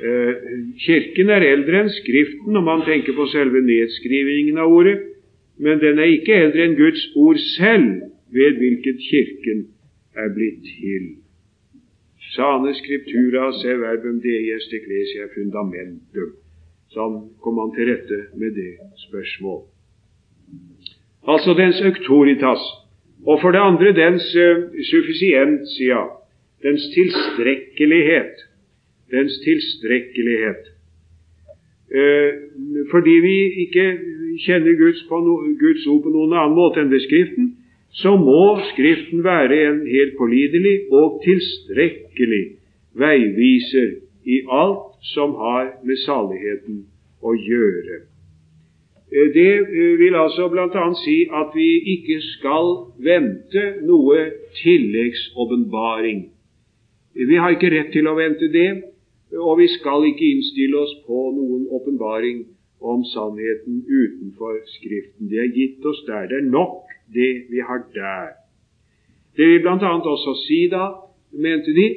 Eh, 0.00 0.34
kirken 0.80 1.28
er 1.30 1.44
eldre 1.44 1.82
enn 1.84 1.92
Skriften 1.92 2.56
om 2.56 2.64
man 2.64 2.82
tenker 2.86 3.14
på 3.14 3.26
selve 3.30 3.60
nedskrivingen 3.62 4.58
av 4.58 4.72
ordet, 4.72 4.96
men 5.60 5.78
den 5.82 6.00
er 6.00 6.14
ikke 6.16 6.38
eldre 6.40 6.64
enn 6.64 6.78
Guds 6.78 7.02
ord 7.20 7.38
selv, 7.58 8.06
ved 8.32 8.56
hvilket 8.62 9.02
Kirken 9.10 9.66
er 10.16 10.30
blitt 10.34 10.62
til. 10.64 11.08
Sane 12.30 12.72
scriptura 12.78 13.50
se 13.58 13.74
verbum 13.78 14.20
deies 14.22 14.68
ecclesia 14.70 15.26
fundamentum. 15.34 16.36
Sånn 16.94 17.18
kom 17.42 17.58
han 17.58 17.74
til 17.74 17.90
rette 17.90 18.20
med 18.38 18.54
det 18.58 18.72
spørsmål. 19.06 19.66
Altså 21.28 21.54
dens 21.54 21.80
autoritas. 21.80 22.62
Og 23.26 23.40
for 23.40 23.50
det 23.50 23.60
andre 23.60 23.92
dens 23.92 24.24
uh, 24.36 24.56
sufficientia, 24.90 26.02
dens 26.62 26.82
tilstrekkelighet. 26.94 28.34
Dens 29.10 29.32
tilstrekkelighet. 29.44 30.62
Uh, 31.96 32.30
fordi 32.90 33.10
vi 33.10 33.36
ikke 33.64 33.86
kjenner 34.46 34.78
Guds, 34.82 35.02
no, 35.10 35.34
Guds, 35.60 35.86
ord 35.86 36.02
på 36.02 36.12
noen 36.14 36.32
annen 36.32 36.56
måte 36.56 36.80
enn 36.80 36.92
ved 36.92 37.02
Skriften, 37.04 37.56
så 37.92 38.14
må 38.16 38.60
Skriften 38.72 39.24
være 39.24 39.58
en 39.68 39.80
helt 39.86 40.14
pålidelig 40.18 40.76
og 40.92 41.20
tilstrekkelig 41.24 42.44
veiviser 42.94 43.90
i 44.24 44.40
alt 44.48 44.86
som 45.14 45.34
har 45.34 45.74
med 45.84 45.98
saligheten 46.06 46.84
å 47.22 47.34
gjøre. 47.34 48.09
Eh, 49.12 49.28
det 49.34 49.52
eh, 49.58 49.98
vil 49.98 50.14
altså 50.14 50.48
bl.a. 50.48 50.84
si 51.04 51.16
at 51.40 51.50
vi 51.54 51.70
ikke 51.94 52.20
skal 52.36 52.68
vente 53.02 53.64
noe 53.82 54.18
tilleggsåpenbaring. 54.62 56.28
Vi 57.30 57.36
har 57.42 57.56
ikke 57.56 57.72
rett 57.74 57.90
til 57.92 58.06
å 58.06 58.14
vente 58.14 58.46
det, 58.54 58.70
og 59.34 59.58
vi 59.58 59.66
skal 59.70 60.06
ikke 60.06 60.28
innstille 60.30 60.78
oss 60.78 60.94
på 61.06 61.24
noen 61.34 61.66
åpenbaring 61.74 62.44
om 62.80 63.02
sannheten 63.04 63.82
utenfor 63.82 64.62
Skriften. 64.76 65.28
Det 65.28 65.42
er 65.42 65.50
gitt 65.58 65.84
oss 65.84 66.04
der. 66.06 66.30
Det 66.30 66.38
er 66.38 66.46
nok 66.46 66.86
det 67.14 67.32
vi 67.50 67.60
har 67.66 67.82
der. 67.94 68.38
Det 69.36 69.46
vil 69.46 69.62
bl.a. 69.66 69.92
også 69.98 70.36
si 70.46 70.62
da, 70.70 70.86
mente 71.32 71.74
de, 71.74 71.88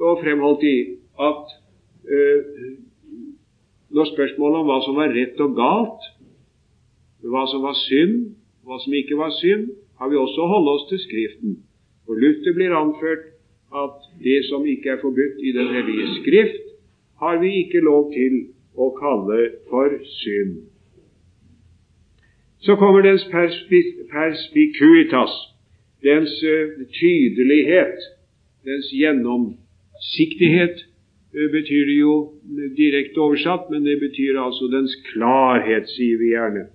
og 0.00 0.20
fremholdt 0.22 0.62
de, 0.64 0.76
at 1.20 1.56
øh, 2.08 2.40
når 3.90 4.12
spørsmålet 4.12 4.60
om 4.60 4.68
hva 4.68 4.78
som 4.84 4.96
var 4.96 5.12
rett 5.12 5.40
og 5.44 5.56
galt, 5.58 6.08
hva 7.22 7.44
som 7.50 7.62
var 7.62 7.76
synd, 7.86 8.32
hva 8.64 8.78
som 8.80 8.94
ikke 8.96 9.18
var 9.18 9.32
synd, 9.40 9.68
har 10.00 10.08
vi 10.08 10.16
også 10.16 10.44
å 10.44 10.52
holde 10.54 10.76
oss 10.76 10.88
til 10.88 11.00
Skriften. 11.02 11.58
For 12.06 12.16
Luther 12.16 12.56
blir 12.56 12.72
anført 12.76 13.26
at 13.76 14.08
det 14.24 14.40
som 14.48 14.64
ikke 14.66 14.94
er 14.94 15.02
forbudt 15.02 15.42
i 15.44 15.52
Den 15.52 15.68
hellige 15.74 16.08
Skrift, 16.20 16.64
har 17.20 17.40
vi 17.42 17.52
ikke 17.64 17.84
lov 17.84 18.12
til 18.14 18.46
å 18.74 18.90
kalle 18.96 19.40
for 19.68 19.92
synd. 20.22 20.56
Så 22.60 22.76
kommer 22.76 23.04
dens 23.04 23.24
perspicuitas, 23.32 25.32
dens 26.04 26.32
uh, 26.44 26.80
tydelighet, 26.96 28.00
dens 28.64 28.88
gjennomsiktighet, 28.92 30.84
uh, 31.36 31.46
betyr 31.52 31.86
det 31.88 31.98
jo 32.00 32.14
direkte 32.76 33.20
oversatt, 33.20 33.68
men 33.72 33.84
det 33.84 34.00
betyr 34.00 34.40
altså 34.40 34.68
dens 34.72 34.96
klarhet, 35.12 35.88
sier 35.96 36.20
vi 36.20 36.34
gjerne. 36.34 36.68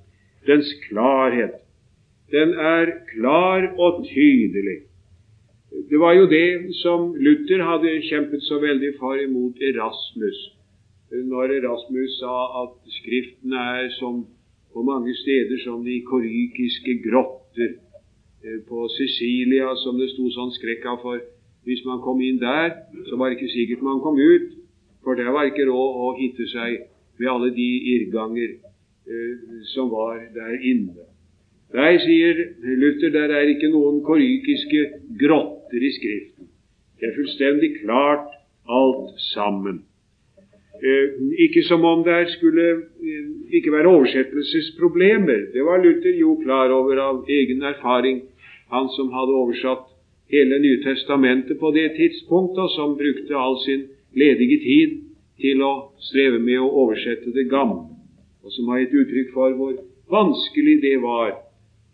Dens 0.45 0.69
klarhet. 0.87 1.55
Den 2.31 2.53
er 2.53 2.91
klar 3.13 3.65
og 3.77 4.05
tydelig. 4.05 4.79
Det 5.89 5.99
var 5.99 6.13
jo 6.13 6.25
det 6.29 6.75
som 6.83 7.13
Luther 7.15 7.63
hadde 7.69 8.01
kjempet 8.09 8.43
så 8.43 8.59
veldig 8.61 8.93
for 8.99 9.19
imot 9.19 9.61
Erasmus, 9.61 10.39
når 11.11 11.57
Erasmus 11.59 12.19
sa 12.19 12.35
at 12.63 12.77
Skriften 12.99 13.53
er 13.53 13.89
som 13.99 14.23
på 14.73 14.83
mange 14.83 15.13
steder 15.15 15.57
som 15.63 15.83
de 15.85 16.01
korykiske 16.09 16.97
grotter 17.07 17.69
eh, 18.43 18.59
på 18.69 18.87
Sicilia, 18.97 19.71
som 19.83 19.99
det 19.99 20.09
sto 20.13 20.27
sånn 20.35 20.51
skrekk 20.57 20.87
av 20.91 21.01
for. 21.03 21.21
Hvis 21.65 21.85
man 21.87 22.01
kom 22.03 22.21
inn 22.21 22.41
der, 22.41 22.73
så 23.09 23.17
var 23.17 23.31
det 23.31 23.39
ikke 23.39 23.53
sikkert 23.53 23.85
man 23.87 24.01
kom 24.03 24.19
ut, 24.19 24.51
for 25.03 25.17
der 25.17 25.31
var 25.33 25.47
ikke 25.49 25.67
råd 25.69 26.01
å 26.05 26.11
hitte 26.19 26.47
seg 26.51 26.83
ved 27.19 27.31
alle 27.31 27.51
de 27.55 27.69
irrganger 27.95 28.57
som 29.73 29.91
var 29.91 30.21
der 30.33 30.55
inne. 30.65 31.05
Nei, 31.75 31.97
sier 32.01 32.39
Luther, 32.79 33.11
der 33.13 33.33
er 33.35 33.49
ikke 33.51 33.69
noen 33.73 33.99
korykiske 34.05 34.85
grotter 35.19 35.83
i 35.83 35.91
Skriften. 35.97 36.47
Det 36.99 37.09
er 37.09 37.17
fullstendig 37.17 37.71
klart 37.81 38.31
alt 38.69 39.19
sammen. 39.33 39.83
Eh, 40.83 41.07
ikke 41.47 41.63
som 41.63 41.85
om 41.87 42.03
det 42.03 42.29
skulle 42.35 42.65
eh, 42.71 43.27
ikke 43.57 43.71
være 43.71 43.87
oversettelsesproblemer. 43.87 45.51
Det 45.53 45.63
var 45.63 45.83
Luther 45.83 46.15
jo 46.19 46.35
klar 46.43 46.71
over 46.71 46.99
av 46.99 47.29
egen 47.29 47.63
erfaring, 47.63 48.21
han 48.71 48.89
som 48.95 49.11
hadde 49.15 49.37
oversatt 49.41 49.87
hele 50.31 50.59
Nytestamentet 50.59 51.59
på 51.59 51.71
det 51.71 51.91
tidspunktet, 51.97 52.59
og 52.59 52.69
som 52.75 52.97
brukte 52.97 53.35
all 53.35 53.59
sin 53.63 53.87
ledige 54.15 54.59
tid 54.63 54.95
til 55.39 55.61
å 55.63 55.73
streve 55.99 56.39
med 56.39 56.59
å 56.59 56.71
oversette 56.83 57.31
det 57.35 57.47
gamle, 57.51 57.94
og 58.45 58.53
som 58.53 58.69
har 58.69 58.83
gitt 58.83 58.97
uttrykk 59.01 59.33
for 59.33 59.57
hvor 59.57 59.73
vanskelig 60.11 60.75
det 60.83 60.97
var, 61.01 61.33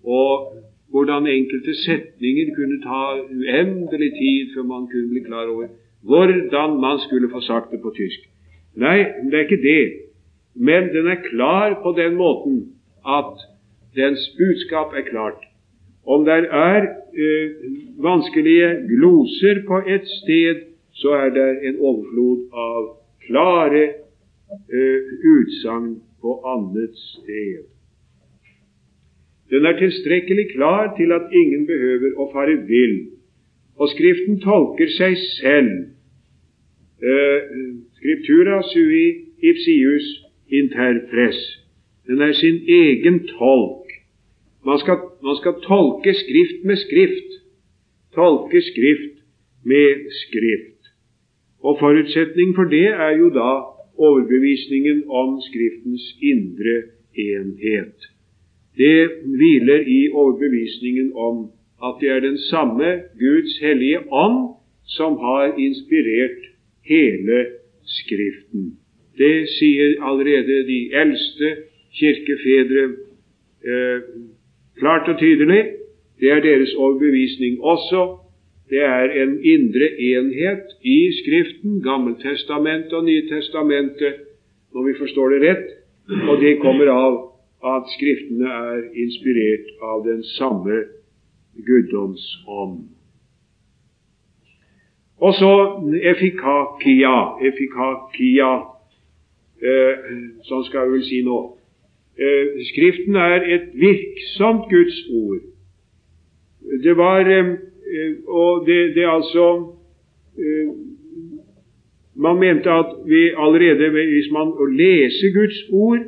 og 0.03 0.51
hvordan 0.91 1.27
enkelte 1.27 1.73
setninger 1.85 2.51
kunne 2.55 2.81
ta 2.83 3.03
uendelig 3.23 4.11
tid 4.19 4.51
før 4.53 4.67
man 4.73 4.89
kunne 4.91 5.09
bli 5.13 5.23
klar 5.27 5.47
over 5.47 5.71
hvordan 6.01 6.79
man 6.81 6.99
skulle 6.99 7.29
få 7.29 7.41
sagt 7.41 7.71
det 7.71 7.81
på 7.81 7.93
tysk. 7.95 8.25
Nei, 8.75 8.97
det 9.29 9.33
er 9.37 9.45
ikke 9.45 9.63
det. 9.63 9.85
Men 10.55 10.89
den 10.95 11.07
er 11.07 11.23
klar 11.29 11.79
på 11.83 11.93
den 11.97 12.15
måten 12.15 12.73
at 13.07 13.37
dens 13.95 14.23
budskap 14.37 14.93
er 14.97 15.05
klart. 15.11 15.41
Om 16.05 16.25
det 16.25 16.33
er 16.49 16.81
eh, 17.23 17.49
vanskelige 17.97 18.69
gloser 18.89 19.61
på 19.67 19.81
et 19.87 20.07
sted, 20.07 20.55
så 20.91 21.09
er 21.09 21.29
det 21.29 21.49
en 21.69 21.77
overflod 21.79 22.47
av 22.53 22.87
klare 23.27 23.83
eh, 23.85 24.99
utsagn 25.35 26.01
på 26.21 26.41
annet 26.53 26.95
sted. 26.95 27.63
Den 29.51 29.65
er 29.65 29.79
tilstrekkelig 29.79 30.51
klar 30.55 30.93
til 30.97 31.11
at 31.11 31.33
ingen 31.35 31.65
behøver 31.67 32.13
å 32.21 32.29
fare 32.33 32.55
vill, 32.69 32.97
og 33.75 33.89
Skriften 33.91 34.39
tolker 34.43 34.91
seg 34.95 35.17
selv. 35.39 35.73
Skriptura 37.01 37.81
Scriptura 37.97 38.61
sui 38.69 39.05
ipsius 39.49 40.07
interpres. 40.61 41.39
Den 42.07 42.21
er 42.21 42.33
sin 42.33 42.61
egen 42.67 43.19
tolk. 43.27 43.89
Man 44.65 44.79
skal, 44.79 44.97
man 45.23 45.35
skal 45.41 45.59
tolke 45.65 46.13
Skrift 46.13 46.63
med 46.63 46.77
Skrift. 46.85 47.29
Tolke 48.15 48.61
Skrift 48.61 49.17
med 49.65 50.11
Skrift. 50.21 50.91
Og 51.63 51.79
forutsetning 51.79 52.55
for 52.55 52.63
det 52.63 52.87
er 52.87 53.17
jo 53.17 53.29
da 53.29 53.51
overbevisningen 54.07 55.03
om 55.07 55.39
Skriftens 55.49 56.05
indre 56.21 56.75
enhet. 57.15 57.97
Det 58.77 59.09
hviler 59.37 59.81
i 59.87 60.01
overbevisningen 60.11 61.11
om 61.15 61.51
at 61.83 62.01
det 62.01 62.09
er 62.09 62.19
den 62.19 62.37
samme 62.37 62.89
Guds 63.19 63.59
hellige 63.61 63.99
ånd 64.11 64.55
som 64.85 65.17
har 65.17 65.57
inspirert 65.57 66.41
hele 66.85 67.45
Skriften. 67.85 68.77
Det 69.17 69.49
sier 69.57 69.97
allerede 70.05 70.63
de 70.67 70.79
eldste 70.93 71.47
kirkefedre 71.99 72.83
eh, 73.65 73.99
klart 74.79 75.09
og 75.09 75.19
tydelig. 75.19 75.63
Det 76.19 76.31
er 76.31 76.39
deres 76.39 76.73
overbevisning 76.73 77.61
også. 77.61 78.20
Det 78.71 78.79
er 78.79 79.11
en 79.23 79.33
indre 79.43 79.87
enhet 79.99 80.69
i 80.87 81.11
Skriften, 81.19 81.81
Gammeltestamentet 81.83 82.93
og 82.93 83.03
Nytestamentet, 83.03 84.13
når 84.73 84.85
vi 84.87 84.93
forstår 84.99 85.29
det 85.33 85.41
rett, 85.43 85.67
og 86.29 86.39
det 86.39 86.59
kommer 86.63 86.87
av 86.93 87.17
at 87.73 87.89
Skriftene 87.97 88.47
er 88.47 88.85
inspirert 89.03 89.67
av 89.83 90.05
den 90.05 90.23
samme 90.37 90.77
guddomsånd. 91.67 92.77
Og 95.21 95.33
så 95.33 95.53
efikakia. 96.13 97.15
Efikakia, 97.49 98.51
eh, 99.61 100.07
sånn 100.47 100.63
skal 100.69 100.87
vi 100.87 100.95
vel 100.95 101.03
si 101.09 101.19
nå. 101.27 101.39
Eh, 102.17 102.63
skriften 102.71 103.15
er 103.15 103.43
et 103.55 103.67
virksomt 103.75 104.69
Guds 104.69 104.97
ord. 105.11 105.43
Det 106.83 106.97
var 106.97 107.29
eh, 107.29 107.53
Og 108.27 108.65
det, 108.67 108.95
det 108.95 109.05
altså 109.17 109.45
eh, 110.37 110.69
Man 112.15 112.39
mente 112.39 112.69
at 112.69 112.91
vi 113.05 113.21
allerede, 113.43 113.89
hvis 113.89 114.31
man 114.31 114.47
leser 114.81 115.29
Guds 115.39 115.59
ord, 115.71 116.01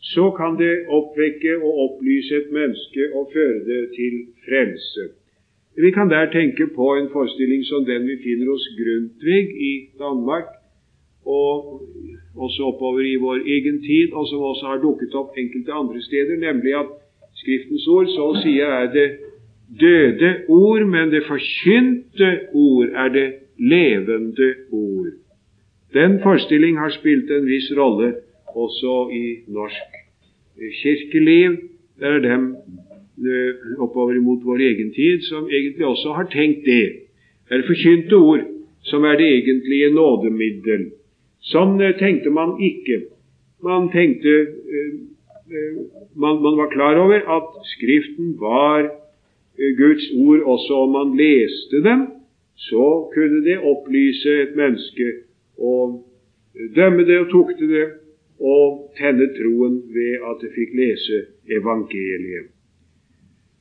så 0.00 0.24
kan 0.38 0.52
det 0.62 0.74
oppvekke 0.96 1.52
og 1.66 1.72
opplyse 1.84 2.36
et 2.36 2.48
menneske 2.58 3.02
og 3.16 3.30
føre 3.34 3.58
det 3.70 3.82
til 3.98 4.14
frelse. 4.46 5.02
Vi 5.84 5.90
kan 5.90 6.10
der 6.10 6.30
tenke 6.30 6.64
på 6.78 6.86
en 7.00 7.08
forestilling 7.12 7.62
som 7.64 7.84
den 7.84 8.02
vi 8.10 8.16
finner 8.26 8.46
hos 8.52 8.64
Grundtvig 8.78 9.44
i 9.70 9.72
Danmark, 9.98 10.48
og 11.26 11.52
også 12.36 12.62
oppover 12.70 13.00
i 13.00 13.16
vår 13.26 13.38
egen 13.56 13.78
tid, 13.88 14.12
og 14.12 14.28
som 14.28 14.38
også 14.50 14.64
har 14.66 14.78
dukket 14.86 15.14
opp 15.14 15.30
enkelte 15.42 15.72
andre 15.72 16.00
steder, 16.08 16.36
nemlig 16.46 16.72
at 16.82 16.90
Skriftens 17.38 17.86
ord 17.86 18.08
så 18.10 18.24
å 18.32 18.38
si 18.42 18.56
er 18.64 18.88
det 18.90 19.06
døde 19.80 20.34
ord, 20.48 20.84
men 20.86 21.10
det 21.10 21.26
forkynte 21.28 22.30
ord 22.52 22.88
er 22.94 23.08
det 23.08 23.28
levende 23.58 24.54
ord. 24.70 25.12
Den 25.94 26.20
forestilling 26.22 26.78
har 26.78 26.92
spilt 26.94 27.30
en 27.30 27.46
viss 27.48 27.72
rolle 27.76 28.14
også 28.48 29.08
i 29.12 29.24
norsk 29.48 29.96
kirkeliv. 30.82 31.56
Det 31.98 32.06
er 32.06 32.18
dem 32.22 32.54
Eh, 33.18 33.54
oppover 33.82 34.14
imot 34.14 34.44
vår 34.46 34.60
egen 34.62 34.92
tid, 34.94 35.24
som 35.26 35.48
egentlig 35.50 35.86
også 35.86 36.12
har 36.14 36.28
tenkt 36.30 36.62
det. 36.66 36.84
Det 37.48 37.56
er 37.56 37.64
forkynte 37.66 38.14
ord 38.14 38.44
som 38.86 39.02
er 39.04 39.16
det 39.18 39.26
egentlige 39.40 39.88
nådemiddel. 39.90 40.84
Sånn 41.50 41.80
eh, 41.82 41.96
tenkte 41.98 42.30
man 42.30 42.54
ikke. 42.62 43.00
Man 43.66 43.88
tenkte 43.90 44.34
eh, 44.46 44.92
man, 46.14 46.38
man, 46.44 46.60
var 46.60 46.70
klar 46.70 47.00
over 47.02 47.26
at 47.38 47.58
Skriften 47.72 48.36
var 48.38 48.86
Guds 49.58 50.04
ord 50.14 50.40
også 50.54 50.74
om 50.84 50.92
man 50.94 51.16
leste 51.18 51.82
dem. 51.82 52.06
Så 52.56 53.10
kunne 53.14 53.44
det 53.44 53.58
opplyse 53.58 54.42
et 54.42 54.56
menneske 54.56 55.06
og 55.58 56.04
dømme 56.76 57.06
det 57.06 57.18
og 57.18 57.30
tukte 57.30 57.66
det 57.70 57.86
og 58.40 58.92
tenne 58.98 59.26
troen 59.34 59.80
ved 59.94 60.22
at 60.30 60.42
det 60.42 60.52
fikk 60.54 60.74
lese 60.78 61.24
evangeliet. 61.58 62.50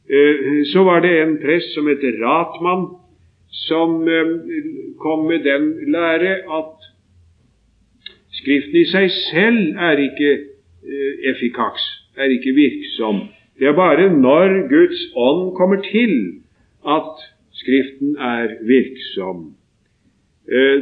Eh, 0.10 0.64
så 0.74 0.84
var 0.84 1.02
det 1.02 1.14
en 1.22 1.38
prest 1.42 1.74
som 1.74 1.88
heter 1.88 2.20
Ratmann, 2.22 2.86
som 3.68 4.08
eh, 4.08 4.30
kom 5.02 5.26
med 5.28 5.44
den 5.44 5.92
lære 5.92 6.36
at 6.60 6.78
Skriften 8.38 8.76
i 8.78 8.86
seg 8.86 9.10
selv 9.32 9.80
er 9.82 9.98
ikke 9.98 10.32
eh, 10.38 11.14
effikaks, 11.32 11.84
er 12.22 12.30
ikke 12.36 12.54
virksom. 12.54 13.24
Det 13.60 13.68
er 13.68 13.74
bare 13.74 14.10
når 14.14 14.68
Guds 14.70 15.02
ånd 15.16 15.56
kommer 15.58 15.82
til, 15.82 16.14
at 16.88 17.26
Skriften 17.58 18.16
er 18.22 18.48
virksom. 18.62 19.56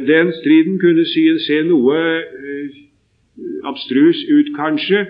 Den 0.06 0.32
striden 0.32 0.78
kunne 0.78 1.06
se 1.46 1.62
noe 1.64 2.00
abstrus 3.64 4.20
ut, 4.28 4.52
kanskje. 4.56 5.06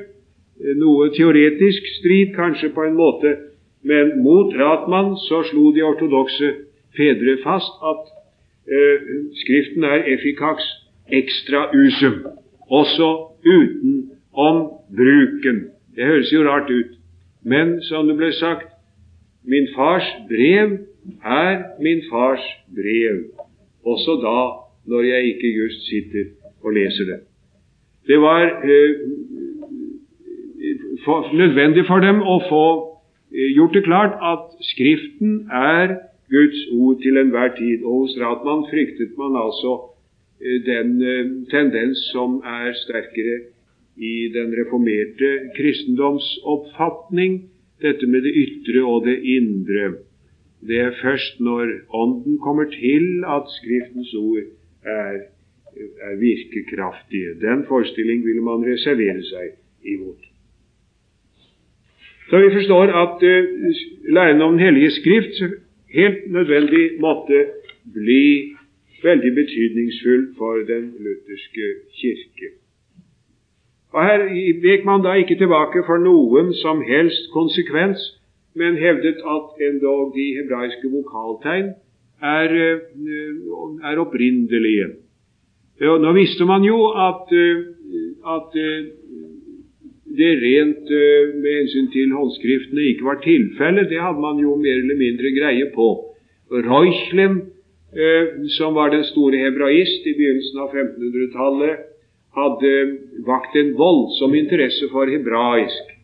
Noe 0.79 1.11
teoretisk 1.17 1.91
strid, 1.99 2.33
kanskje, 2.37 2.71
på 2.75 2.87
en 2.87 2.97
måte. 2.97 3.35
Men 3.83 4.17
mot 4.23 4.55
Ratmann 4.55 5.17
så 5.27 5.43
slo 5.51 5.71
de 5.75 5.85
ortodokse 5.87 6.53
fedre 6.97 7.37
fast 7.45 7.83
at 7.91 8.09
eh, 8.71 9.11
Skriften 9.43 9.85
er 9.85 10.09
effikaks 10.15 10.67
extra 11.13 11.69
usum, 11.75 12.17
også 12.71 13.11
utenom 13.45 14.63
bruken. 14.97 15.61
Det 15.95 16.09
høres 16.09 16.33
jo 16.33 16.43
rart 16.49 16.71
ut, 16.71 16.96
men 17.47 17.77
som 17.87 18.09
det 18.09 18.17
ble 18.19 18.33
sagt, 18.41 18.73
min 19.47 19.69
fars 19.77 20.07
brev 20.31 20.79
er 21.23 21.55
min 21.83 22.03
fars 22.11 22.43
brev, 22.75 23.23
også 23.87 24.19
da 24.25 24.41
når 24.91 25.07
jeg 25.07 25.31
ikke 25.35 25.55
just 25.61 25.87
sitter 25.87 26.27
og 26.63 26.75
leser 26.75 27.09
det. 27.13 27.21
Det 28.07 28.19
var 28.23 28.43
eh, 28.43 28.93
for, 31.05 31.31
nødvendig 31.35 31.87
for 31.87 32.03
dem 32.03 32.23
å 32.23 32.41
få 32.51 32.67
Eh, 33.35 33.51
gjort 33.57 33.75
det 33.75 33.85
klart 33.85 34.15
at 34.33 34.45
Skriften 34.71 35.51
er 35.51 35.87
Guds 36.31 36.61
ord 36.73 36.97
til 37.03 37.17
enhver 37.17 37.49
tid. 37.57 37.85
Og 37.85 37.95
hos 38.01 38.15
Ratmann 38.21 38.65
fryktet 38.71 39.13
man 39.19 39.33
altså 39.45 39.73
eh, 40.41 40.59
den 40.71 40.89
eh, 41.03 41.27
tendens 41.51 41.99
som 42.13 42.31
er 42.45 42.73
sterkere 42.85 43.37
i 43.97 44.29
den 44.29 44.53
reformerte 44.57 45.31
kristendomsoppfatning, 45.57 47.39
dette 47.83 48.07
med 48.07 48.25
det 48.25 48.33
ytre 48.37 48.85
og 48.85 49.07
det 49.07 49.17
indre. 49.37 49.95
Det 50.67 50.79
er 50.81 50.99
først 51.03 51.41
når 51.41 51.73
Ånden 51.95 52.39
kommer 52.39 52.65
til 52.73 53.25
at 53.37 53.49
Skriftens 53.59 54.15
ord 54.15 54.47
er, 54.85 55.19
er 56.09 56.15
virkekraftige. 56.21 57.35
Den 57.41 57.65
forestilling 57.69 58.25
ville 58.25 58.43
man 58.45 58.65
reservere 58.65 59.23
seg 59.23 59.57
imot. 59.85 60.23
Så 62.31 62.41
vi 62.43 62.55
forstår 62.57 62.93
at 63.05 63.23
uh, 63.23 63.45
læren 64.15 64.43
om 64.43 64.53
Den 64.57 64.65
hellige 64.67 64.91
Skrift 64.91 65.43
helt 65.95 66.33
nødvendig 66.33 67.01
måtte 67.01 67.47
bli 67.95 68.57
veldig 69.03 69.33
betydningsfull 69.35 70.25
for 70.39 70.55
den 70.73 70.95
lutherske 71.05 71.67
kirke. 72.01 72.56
Og 73.97 74.05
Her 74.05 74.27
vek 74.63 74.85
man 74.85 75.01
da 75.05 75.15
ikke 75.17 75.39
tilbake 75.41 75.81
for 75.87 75.97
noen 75.97 76.51
som 76.61 76.83
helst 76.85 77.31
konsekvens, 77.33 78.03
men 78.53 78.77
hevdet 78.77 79.23
at 79.35 79.63
endog 79.69 80.13
de 80.17 80.27
hebraiske 80.37 80.91
vokaltegn 80.93 81.71
er, 82.21 82.53
eh, 82.65 83.89
er 83.91 84.03
opprinnelige. 84.05 84.89
Nå 85.81 86.13
visste 86.13 86.45
man 86.45 86.65
jo 86.65 86.77
at, 87.09 87.33
eh, 87.33 87.65
at 88.37 88.61
eh, 88.67 88.85
det 90.21 90.33
rent 90.45 90.89
med 91.41 91.53
hensyn 91.59 91.91
til 91.93 92.13
håndskriftene 92.13 92.89
ikke 92.93 93.05
var 93.05 93.21
tilfellet. 93.25 93.89
Det 93.89 94.01
hadde 94.01 94.21
man 94.21 94.39
jo 94.39 94.57
mer 94.57 94.77
eller 94.77 94.97
mindre 94.97 95.33
greie 95.41 95.67
på. 95.75 95.89
Reuchlem, 96.53 97.43
som 98.49 98.75
var 98.75 98.89
den 98.91 99.05
store 99.05 99.37
hebraist 99.37 100.07
i 100.07 100.15
begynnelsen 100.17 100.59
av 100.59 100.73
1500-tallet, 100.73 101.96
hadde 102.37 102.73
vakt 103.27 103.57
en 103.57 103.73
voldsom 103.79 104.35
interesse 104.37 104.89
for 104.93 105.09
hebraisk. 105.11 105.95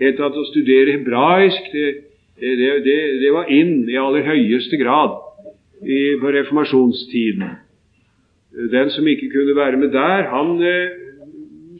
Helt 0.00 0.22
at 0.22 0.38
å 0.38 0.46
studere 0.50 0.96
hebraisk, 0.96 1.68
det, 1.74 1.90
det, 2.40 2.70
det, 2.86 2.96
det 3.22 3.34
var 3.34 3.50
inn 3.52 3.82
i 3.90 3.98
aller 4.00 4.24
høyeste 4.26 4.78
grad 4.80 5.18
i, 5.82 6.16
på 6.22 6.32
reformasjonstiden. 6.38 7.58
Den 8.72 8.90
som 8.92 9.08
ikke 9.08 9.30
kunne 9.32 9.56
være 9.56 9.80
med 9.80 9.94
der, 9.94 10.28
han 10.32 10.56
eh, 10.60 10.98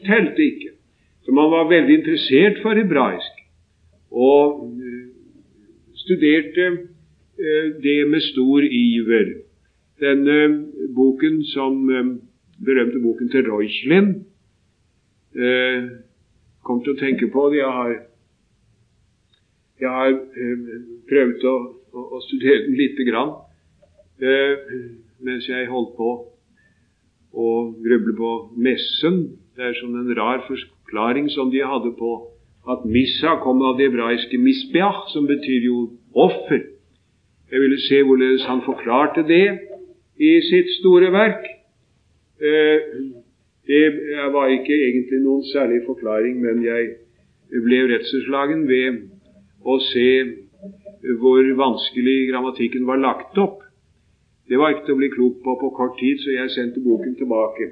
telte 0.06 0.44
ikke. 0.44 0.72
Så 1.22 1.34
man 1.36 1.50
var 1.52 1.70
veldig 1.70 2.00
interessert 2.00 2.58
for 2.64 2.78
hebraisk 2.78 3.38
og 4.12 4.66
eh, 4.82 5.04
studerte 6.02 6.66
eh, 6.66 7.68
det 7.82 8.00
med 8.10 8.24
stor 8.32 8.64
iver. 8.66 9.30
Denne 10.02 10.38
boken 10.96 11.42
som 11.52 11.78
eh, 11.90 12.10
berømte 12.64 13.02
boken 13.02 13.30
til 13.32 13.46
Reuchlin. 13.50 14.08
Eh, 15.34 15.84
kom 16.66 16.82
til 16.82 16.94
å 16.94 17.00
tenke 17.00 17.28
på 17.32 17.46
det. 17.52 17.60
Jeg 17.62 17.76
har, 17.78 17.94
jeg 19.80 19.94
har 19.98 20.10
eh, 20.12 20.66
prøvd 21.10 21.46
å, 21.48 21.54
å, 21.92 22.04
å, 22.18 22.20
studere 22.28 22.66
den 22.66 22.76
lite 22.78 23.06
grann 23.08 23.32
eh, 24.22 24.76
mens 25.22 25.48
jeg 25.48 25.70
holdt 25.70 25.96
på 25.96 26.10
å 27.32 27.48
gruble 27.82 28.14
på 28.18 28.34
messen. 28.60 29.22
Det 29.56 29.70
er 29.70 29.80
sånn 29.80 29.98
en 30.02 30.12
rar 30.18 30.44
forklaring 30.48 31.30
som 31.32 31.50
de 31.52 31.64
hadde 31.64 31.94
på 31.98 32.12
at 32.70 32.84
missa 32.86 33.38
kom 33.42 33.62
av 33.66 33.78
det 33.78 33.88
hebraiske 33.88 34.38
misbeach, 34.38 35.08
som 35.10 35.26
betyr 35.26 35.66
jo 35.66 35.78
offer. 36.14 36.68
Jeg 37.50 37.60
ville 37.60 37.80
se 37.84 37.98
hvorledes 38.06 38.46
han 38.48 38.62
forklarte 38.64 39.24
det 39.28 39.46
i 40.22 40.32
sitt 40.46 40.70
store 40.78 41.10
verk. 41.12 41.48
Eh, 42.42 42.78
det 43.66 43.84
var 44.34 44.50
ikke 44.50 44.74
egentlig 44.74 45.20
noen 45.22 45.44
særlig 45.52 45.84
forklaring, 45.86 46.40
men 46.42 46.64
jeg 46.66 46.88
ble 47.62 47.82
redselsslagen 47.92 48.64
ved 48.68 49.04
å 49.62 49.76
se 49.92 50.08
hvor 51.20 51.46
vanskelig 51.58 52.16
grammatikken 52.32 52.86
var 52.88 52.98
lagt 53.02 53.38
opp. 53.38 53.62
Det 54.50 54.58
var 54.58 54.74
ikke 54.74 54.88
til 54.88 54.96
å 54.96 55.00
bli 55.00 55.12
klok 55.14 55.38
på 55.44 55.54
på 55.60 55.70
kort 55.76 55.94
tid, 56.00 56.18
så 56.18 56.34
jeg 56.34 56.50
sendte 56.56 56.82
boken 56.82 57.14
tilbake. 57.20 57.70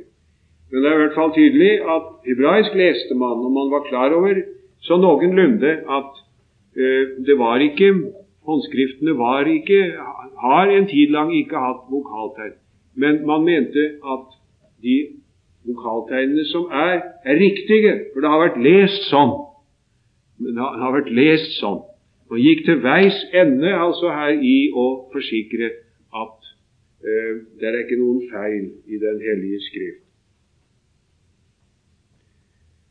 Men 0.70 0.82
det 0.82 0.90
er 0.90 0.96
i 0.96 1.02
hvert 1.02 1.18
fall 1.18 1.34
tydelig 1.34 1.72
at 1.96 2.08
hebraisk 2.28 2.76
leste 2.78 3.18
man, 3.18 3.42
og 3.42 3.50
man 3.52 3.70
var 3.74 3.86
klar 3.88 4.14
over 4.14 4.38
så 4.86 4.96
noenlunde 4.96 5.72
at 5.98 6.10
eh, 6.78 7.16
det 7.26 7.38
var 7.38 7.62
ikke 7.66 7.92
Håndskriftene 8.50 9.12
var 9.18 9.46
ikke, 9.46 9.78
har 10.42 10.70
en 10.72 10.86
tid 10.88 11.10
lang 11.12 11.28
ikke 11.36 11.60
hatt 11.60 11.82
vokaltegn. 11.92 12.54
Men 12.96 13.20
man 13.28 13.44
mente 13.44 13.82
at 14.00 14.39
de 14.82 14.96
vokaltegnene 15.68 16.44
som 16.50 16.66
er, 16.72 17.00
er 17.24 17.40
riktige, 17.40 17.92
for 18.12 18.24
det 18.24 18.32
har 18.32 18.42
vært 18.44 18.60
lest 18.64 19.08
sånn. 19.10 19.32
Det 20.40 20.56
har 20.56 20.94
vært 20.96 21.10
lest 21.12 21.58
sånn. 21.60 21.82
Og 22.30 22.38
gikk 22.38 22.64
til 22.66 22.78
veis 22.84 23.16
ende 23.36 23.72
altså 23.74 24.12
her 24.14 24.36
i 24.38 24.70
å 24.70 24.86
forsikre 25.12 25.72
at 26.20 26.52
eh, 27.02 27.32
det 27.58 27.66
er 27.68 27.82
ikke 27.82 27.98
noen 28.00 28.22
feil 28.30 28.70
i 28.86 29.00
Den 29.02 29.18
hellige 29.24 29.60
skrift. 29.66 30.06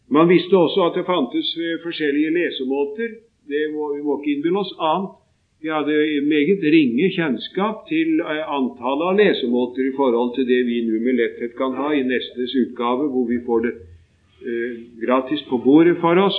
Man 0.09 0.29
visste 0.29 0.57
også 0.57 0.89
at 0.89 0.97
det 0.97 1.05
fantes 1.07 1.53
eh, 1.57 1.79
forskjellige 1.85 2.33
lesemåter. 2.35 3.17
Det 3.49 3.63
må, 3.73 3.93
vi 3.95 4.03
må 4.05 4.19
ikke 4.19 4.35
innbille 4.35 4.61
oss 4.61 4.75
annet 4.77 5.18
vi 5.61 5.67
hadde 5.67 5.95
meget 6.23 6.63
ringe 6.63 7.09
kjennskap 7.11 7.87
til 7.89 8.21
eh, 8.23 8.43
antallet 8.47 9.09
av 9.09 9.17
lesemåter 9.19 9.89
i 9.89 9.95
forhold 9.97 10.31
til 10.37 10.47
det 10.47 10.59
vi 10.69 10.79
nå 10.87 11.01
med 11.03 11.19
letthet 11.19 11.57
kan 11.57 11.75
ha 11.75 11.91
i 11.93 12.05
nestes 12.07 12.55
utgave, 12.61 13.09
hvor 13.11 13.27
vi 13.27 13.41
får 13.45 13.65
det 13.65 13.73
eh, 13.75 14.77
gratis 15.03 15.43
på 15.49 15.59
bordet 15.65 15.97
for 15.99 16.15
oss. 16.23 16.37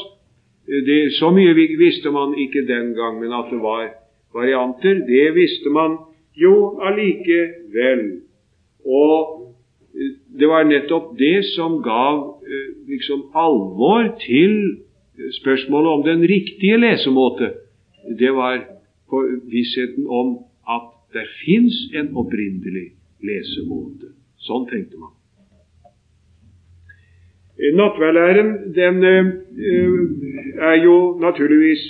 Eh, 0.69 0.81
det, 0.89 0.99
så 1.19 1.29
mye 1.37 1.53
visste 1.57 2.13
man 2.17 2.33
ikke 2.39 2.65
den 2.69 2.95
gang, 2.97 3.21
men 3.21 3.37
at 3.37 3.53
det 3.53 3.61
var 3.61 3.91
varianter, 4.33 5.05
det 5.05 5.29
visste 5.37 5.69
man 5.69 5.99
jo 6.41 6.81
allikevel. 6.81 8.05
Og 8.89 9.53
eh, 9.93 10.17
det 10.41 10.49
var 10.49 10.65
nettopp 10.65 11.13
det 11.21 11.45
som 11.53 11.83
gav 11.85 12.41
eh, 12.41 12.69
liksom 12.89 13.29
alvor 13.37 14.15
til 14.25 14.79
spørsmålet 15.43 15.97
om 15.99 16.09
den 16.09 16.23
riktige 16.25 16.81
lesemåte. 16.81 17.53
Det 18.17 18.33
var 18.33 18.80
på 19.11 19.23
vissheten 19.51 20.07
om 20.07 20.39
at 20.71 20.91
det 21.15 21.27
fins 21.43 21.77
en 21.99 22.13
opprinnelig 22.17 22.91
lesemåte. 23.27 24.15
Sånn 24.47 24.69
tenkte 24.71 25.01
man. 25.01 25.17
Nattverdlæren 27.77 28.53
den 28.75 29.03
uh, 29.05 29.27
er 30.71 30.77
jo 30.85 30.95
naturligvis 31.21 31.83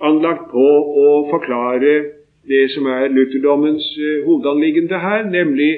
anlagt 0.00 0.48
på 0.52 0.64
å 1.04 1.08
forklare 1.28 1.96
det 2.48 2.62
som 2.72 2.88
er 2.88 3.12
lutherdommens 3.12 3.84
uh, 3.98 4.24
hovedanliggende 4.24 5.00
her, 5.02 5.26
nemlig 5.28 5.72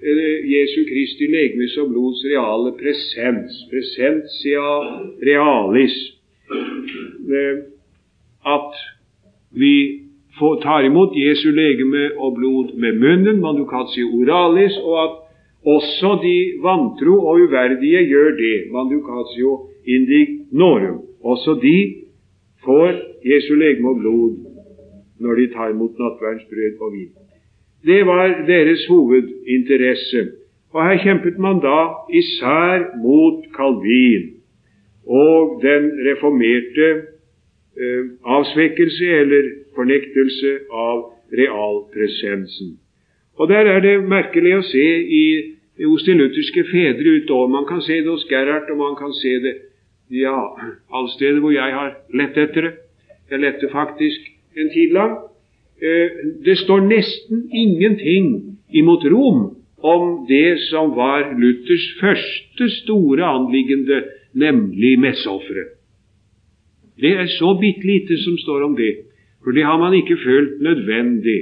uh, 0.00 0.38
Jesu 0.48 0.80
Kristi 0.88 1.28
legemes 1.28 1.76
og 1.82 1.92
blods 1.92 2.24
reale 2.32 2.72
presens. 2.80 3.60
Presentia 3.72 4.64
realis. 5.28 5.98
at 8.46 8.74
vi 9.50 10.09
tar 10.62 10.84
imot 10.88 11.12
Jesu 11.16 11.48
legeme 11.62 12.04
og 12.18 12.34
blod 12.38 12.66
med 12.82 12.92
munnen, 13.02 13.40
man 13.40 13.56
kan 13.72 13.86
oralis, 14.18 14.76
og 14.88 14.94
at 15.04 15.14
også 15.74 16.10
de 16.24 16.36
vantro 16.66 17.14
og 17.28 17.34
uverdige 17.44 18.00
gjør 18.12 18.30
det, 18.44 18.56
man 18.72 18.88
kan 19.08 19.24
si 19.32 19.42
indignorum. 19.94 21.00
Også 21.24 21.52
de 21.62 21.78
får 22.64 22.90
Jesu 23.30 23.54
legeme 23.54 23.88
og 23.88 23.98
blod 24.00 24.32
når 25.20 25.34
de 25.34 25.46
tar 25.54 25.68
imot 25.68 25.94
nattverdensbrød 25.98 26.74
og 26.80 26.92
vin. 26.92 27.12
Det 27.84 28.06
var 28.06 28.26
deres 28.46 28.86
hovedinteresse. 28.88 30.20
Og 30.72 30.80
her 30.86 30.96
kjempet 31.04 31.38
man 31.38 31.60
da 31.60 31.80
især 32.20 32.84
mot 33.04 33.44
Calvin 33.56 34.24
og 35.06 35.60
den 35.62 35.82
reformerte 36.08 36.88
eh, 37.82 38.02
avsvekkelse 38.24 39.06
eller 39.20 39.42
fornektelse 39.80 40.52
av 40.70 41.08
realpresensen. 41.32 42.76
Og 43.40 43.48
Der 43.48 43.64
er 43.64 43.80
det 43.80 43.96
merkelig 44.04 44.58
å 44.58 44.68
se 44.68 44.86
i, 45.00 45.24
hos 45.80 46.04
de 46.04 46.12
lutherske 46.12 46.66
fedre 46.68 47.16
utover. 47.22 47.48
Man 47.48 47.64
kan 47.64 47.80
se 47.80 48.02
det 48.02 48.10
hos 48.10 48.26
Gerhard, 48.28 48.68
og 48.70 48.76
man 48.76 48.96
kan 48.98 49.14
se 49.16 49.38
det 49.40 49.54
ja, 50.10 50.36
alle 50.92 51.10
steder 51.14 51.40
hvor 51.40 51.54
jeg 51.54 51.72
har 51.72 51.94
lett 52.12 52.36
etter 52.36 52.68
det. 52.68 52.72
Jeg 53.30 53.40
lette 53.40 53.70
faktisk 53.72 54.28
en 54.58 54.70
tid 54.74 54.92
lang. 54.92 55.16
Eh, 55.80 56.20
det 56.44 56.58
står 56.58 56.84
nesten 56.84 57.46
ingenting 57.48 58.58
imot 58.76 59.06
Rom 59.08 59.42
om 59.80 60.26
det 60.28 60.58
som 60.68 60.92
var 60.96 61.30
Luthers 61.38 61.86
første 62.00 62.68
store 62.82 63.24
anliggende, 63.24 64.02
nemlig 64.34 64.98
messeofferet. 65.00 65.78
Det 67.00 67.14
er 67.16 67.30
så 67.38 67.54
bitte 67.56 67.86
lite 67.86 68.18
som 68.20 68.36
står 68.38 68.66
om 68.66 68.74
det. 68.76 68.92
For 69.44 69.56
det 69.56 69.64
har 69.64 69.78
man 69.78 69.94
ikke 69.96 70.18
følt 70.24 70.60
nødvendig. 70.60 71.40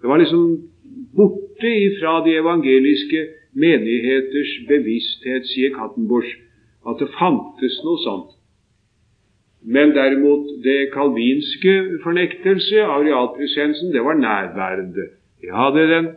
Det 0.00 0.08
var 0.08 0.18
liksom 0.18 0.44
borte 1.16 1.70
ifra 1.86 2.22
de 2.26 2.36
evangeliske 2.38 3.26
menigheters 3.52 4.52
bevissthet, 4.68 5.46
sier 5.50 5.74
Kattenbusch, 5.74 6.30
at 6.88 7.02
det 7.02 7.10
fantes 7.18 7.78
noe 7.84 8.00
sånt. 8.02 8.30
Men 9.62 9.92
derimot 9.94 10.48
det 10.64 10.90
kalvinske 10.94 11.74
fornektelse 12.02 12.82
av 12.82 13.04
realpresensen, 13.06 13.92
det 13.94 14.02
var 14.02 14.18
nærværende. 14.18 15.06
Det 15.42 15.52
hadde 15.54 15.88
den 15.90 16.08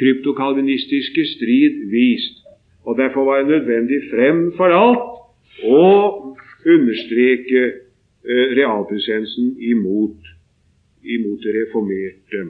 kryptokalvinistiske 0.00 1.26
strid 1.34 1.82
vist. 1.92 2.40
Og 2.84 2.96
Derfor 2.98 3.24
var 3.24 3.42
det 3.42 3.48
nødvendig 3.48 4.00
frem 4.12 4.52
for 4.56 4.72
alt 4.72 5.64
å 5.64 5.84
understreke 6.66 7.62
eh, 7.66 8.46
realpresensen 8.56 9.56
imot 9.60 10.35
imot 11.14 11.42
det 11.44 11.54
reformerte. 11.60 12.44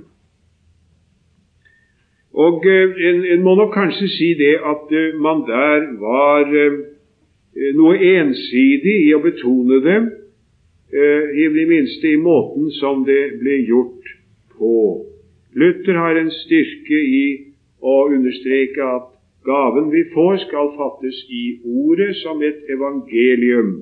Og 2.37 2.67
en, 2.69 3.25
en, 3.33 3.43
må 3.43 3.55
nok 3.57 3.73
kanskje 3.75 4.09
si 4.13 4.35
det 4.37 4.57
at 4.73 4.93
man 5.21 5.45
der 5.49 5.87
var 6.01 6.51
noe 7.79 7.97
ensidig 7.97 8.97
i 9.07 9.15
å 9.17 9.23
betone 9.25 9.81
det, 9.85 9.99
i 11.41 11.47
det 11.55 11.65
minste 11.71 12.13
i 12.13 12.21
måten 12.21 12.69
som 12.77 13.07
det 13.09 13.39
ble 13.41 13.57
gjort 13.65 14.13
på. 14.59 14.75
Luther 15.57 15.97
har 15.97 16.21
en 16.21 16.31
styrke 16.45 17.01
i 17.01 17.25
å 17.81 17.97
understreke 18.13 18.85
at 18.85 19.09
gaven 19.47 19.91
vi 19.95 20.05
får, 20.13 20.37
skal 20.45 20.75
fattes 20.77 21.23
i 21.33 21.45
ordet 21.65 22.13
som 22.21 22.43
et 22.45 22.69
evangelium. 22.73 23.81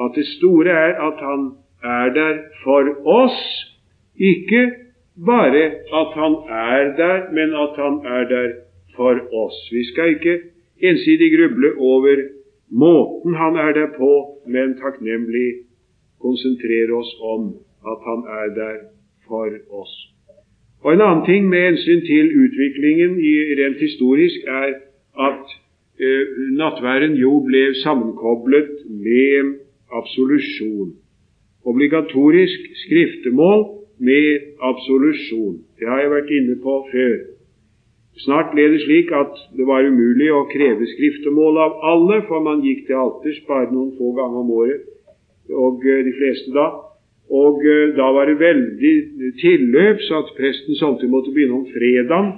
At 0.00 0.16
det 0.18 0.26
store 0.34 0.72
er 0.72 0.98
at 1.08 1.22
han 1.22 1.48
er 1.84 2.12
der 2.16 2.42
for 2.64 2.90
oss, 3.04 3.38
ikke 4.18 4.62
bare 5.26 5.64
at 6.00 6.08
han 6.20 6.34
er 6.48 6.96
der, 6.96 7.18
men 7.32 7.54
at 7.64 7.72
han 7.82 7.94
er 8.16 8.24
der 8.28 8.48
for 8.96 9.14
oss. 9.44 9.58
Vi 9.72 9.84
skal 9.84 10.08
ikke 10.08 10.38
ensidig 10.82 11.30
gruble 11.38 11.68
over 11.78 12.16
måten 12.70 13.34
han 13.34 13.56
er 13.56 13.72
der 13.72 13.88
på, 13.98 14.12
men 14.46 14.76
takknemlig 14.82 15.48
konsentrere 16.20 16.92
oss 17.00 17.12
om 17.20 17.54
at 17.92 17.98
han 18.08 18.20
er 18.40 18.48
der 18.60 18.76
for 19.28 19.50
oss. 19.80 19.94
Og 20.80 20.92
En 20.92 21.00
annen 21.00 21.24
ting 21.26 21.48
med 21.48 21.60
hensyn 21.64 22.02
til 22.06 22.26
utviklingen 22.42 23.20
i, 23.20 23.34
rent 23.60 23.80
historisk 23.80 24.40
er 24.46 24.72
at 25.28 25.44
eh, 26.00 26.24
nattværen 26.60 27.16
jo 27.16 27.40
ble 27.48 27.74
sammenkoblet 27.82 28.70
med 29.06 29.56
absolusjon. 29.92 30.92
Obligatorisk 31.64 32.60
skriftemål 32.84 33.75
med 33.98 34.52
absolusjon. 34.60 35.58
Det 35.78 35.88
har 35.88 36.02
jeg 36.02 36.12
vært 36.12 36.32
inne 36.38 36.56
på 36.62 36.74
før. 36.92 37.16
Snart 38.24 38.54
ble 38.54 38.64
det 38.72 38.80
slik 38.86 39.12
at 39.12 39.36
det 39.56 39.66
var 39.68 39.84
umulig 39.84 40.30
å 40.32 40.46
kreve 40.48 40.88
skriftemål 40.94 41.58
av 41.60 41.80
alle, 41.90 42.22
for 42.28 42.44
man 42.44 42.62
gikk 42.64 42.86
til 42.88 43.00
alters 43.02 43.42
bare 43.48 43.68
noen 43.72 43.92
få 43.98 44.14
ganger 44.16 44.40
om 44.40 44.52
året, 44.56 44.86
og 45.52 45.84
eh, 45.84 46.00
de 46.06 46.14
fleste 46.16 46.54
da. 46.56 46.70
Og 47.28 47.60
eh, 47.60 47.92
da 47.98 48.08
var 48.16 48.30
det 48.30 48.38
veldig 48.40 48.94
tilløp, 49.42 50.00
så 50.08 50.22
at 50.22 50.32
presten 50.38 50.80
samtidig 50.80 51.12
måtte 51.12 51.34
begynne 51.34 51.60
om 51.60 51.68
fredagen 51.74 52.32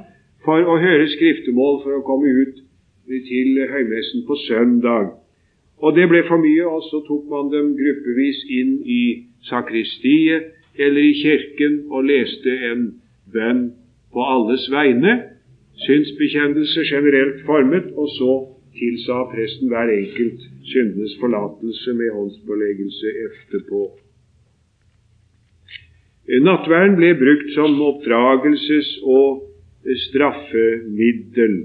for 0.47 0.67
å 0.67 0.81
høre 0.83 1.07
skriftemål 1.15 1.81
for 1.85 2.01
å 2.01 2.05
komme 2.07 2.35
ut 2.43 2.59
til 3.07 3.63
høymessen 3.71 4.27
på 4.27 4.37
søndag. 4.49 5.15
Og 5.79 5.95
det 5.95 6.09
ble 6.11 6.25
for 6.27 6.43
mye, 6.43 6.67
og 6.67 6.83
så 6.91 7.05
tok 7.07 7.29
man 7.31 7.53
dem 7.55 7.71
gruppevis 7.79 8.43
inn 8.51 8.81
i 8.83 9.03
sakristiet 9.47 10.58
eller 10.79 11.03
i 11.03 11.15
kirken 11.23 11.81
og 11.91 12.07
leste 12.09 12.55
en 12.71 12.85
bønn 13.33 13.65
på 14.15 14.25
alles 14.25 14.69
vegne, 14.73 15.15
synsbekjennelse 15.87 16.85
generelt 16.91 17.43
formet, 17.47 17.91
og 17.95 18.09
så 18.17 18.35
tilsa 18.79 19.25
presten 19.33 19.71
hver 19.73 19.91
enkelt 19.95 20.45
syndenes 20.71 21.17
forlatelse 21.21 21.95
med 21.99 22.15
håndspåleggelse 22.15 23.15
etterpå. 23.27 23.83
Nattverden 26.45 26.99
ble 26.99 27.15
brukt 27.17 27.55
som 27.55 27.79
oppdragelses- 27.81 28.99
og 29.03 29.45
straffemiddel, 30.09 31.57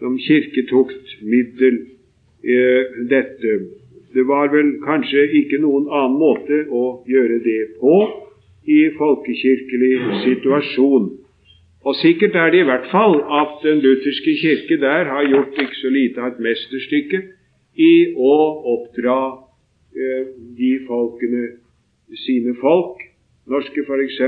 som 0.00 0.16
kirketuktmiddel, 0.18 1.76
eh, 2.44 2.84
dette. 3.10 3.52
Det 4.14 4.24
var 4.26 4.48
vel 4.48 4.80
kanskje 4.84 5.26
ikke 5.42 5.60
noen 5.60 5.86
annen 5.92 6.18
måte 6.18 6.64
å 6.72 7.04
gjøre 7.06 7.38
det 7.44 7.60
på 7.80 7.96
i 8.66 8.80
folkekirkelig 8.98 9.94
situasjon. 10.24 11.10
Og 11.80 11.96
sikkert 11.96 12.34
er 12.36 12.50
det 12.52 12.60
i 12.60 12.68
hvert 12.68 12.88
fall 12.92 13.16
at 13.40 13.62
den 13.64 13.80
lutherske 13.80 14.34
kirke 14.42 14.76
der 14.80 15.04
har 15.12 15.28
gjort 15.28 15.60
ikke 15.62 15.78
så 15.80 15.88
lite 15.88 16.20
av 16.20 16.34
et 16.34 16.42
mesterstykke 16.44 17.22
i 17.80 17.94
å 18.16 18.34
oppdra 18.74 19.20
eh, 19.96 20.26
de 20.58 20.72
folkene, 20.88 21.46
sine 22.26 22.52
folk, 22.60 23.00
norske 23.48 23.86
f.eks., 23.86 24.20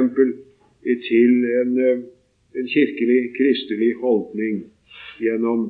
til 1.09 1.33
en, 1.61 1.76
eh, 1.78 2.01
en 2.59 2.72
kirkelig, 2.72 3.20
kristelig 3.37 3.93
holdning 4.01 4.64
gjennom 5.20 5.68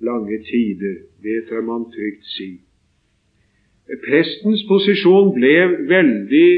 lange 0.00 0.40
tider. 0.48 0.96
Det 1.22 1.44
tør 1.48 1.62
man 1.68 1.86
trygt 1.92 2.24
si. 2.32 2.50
Prestens 4.06 4.62
posisjon 4.68 5.32
ble 5.34 5.54
veldig 5.90 6.50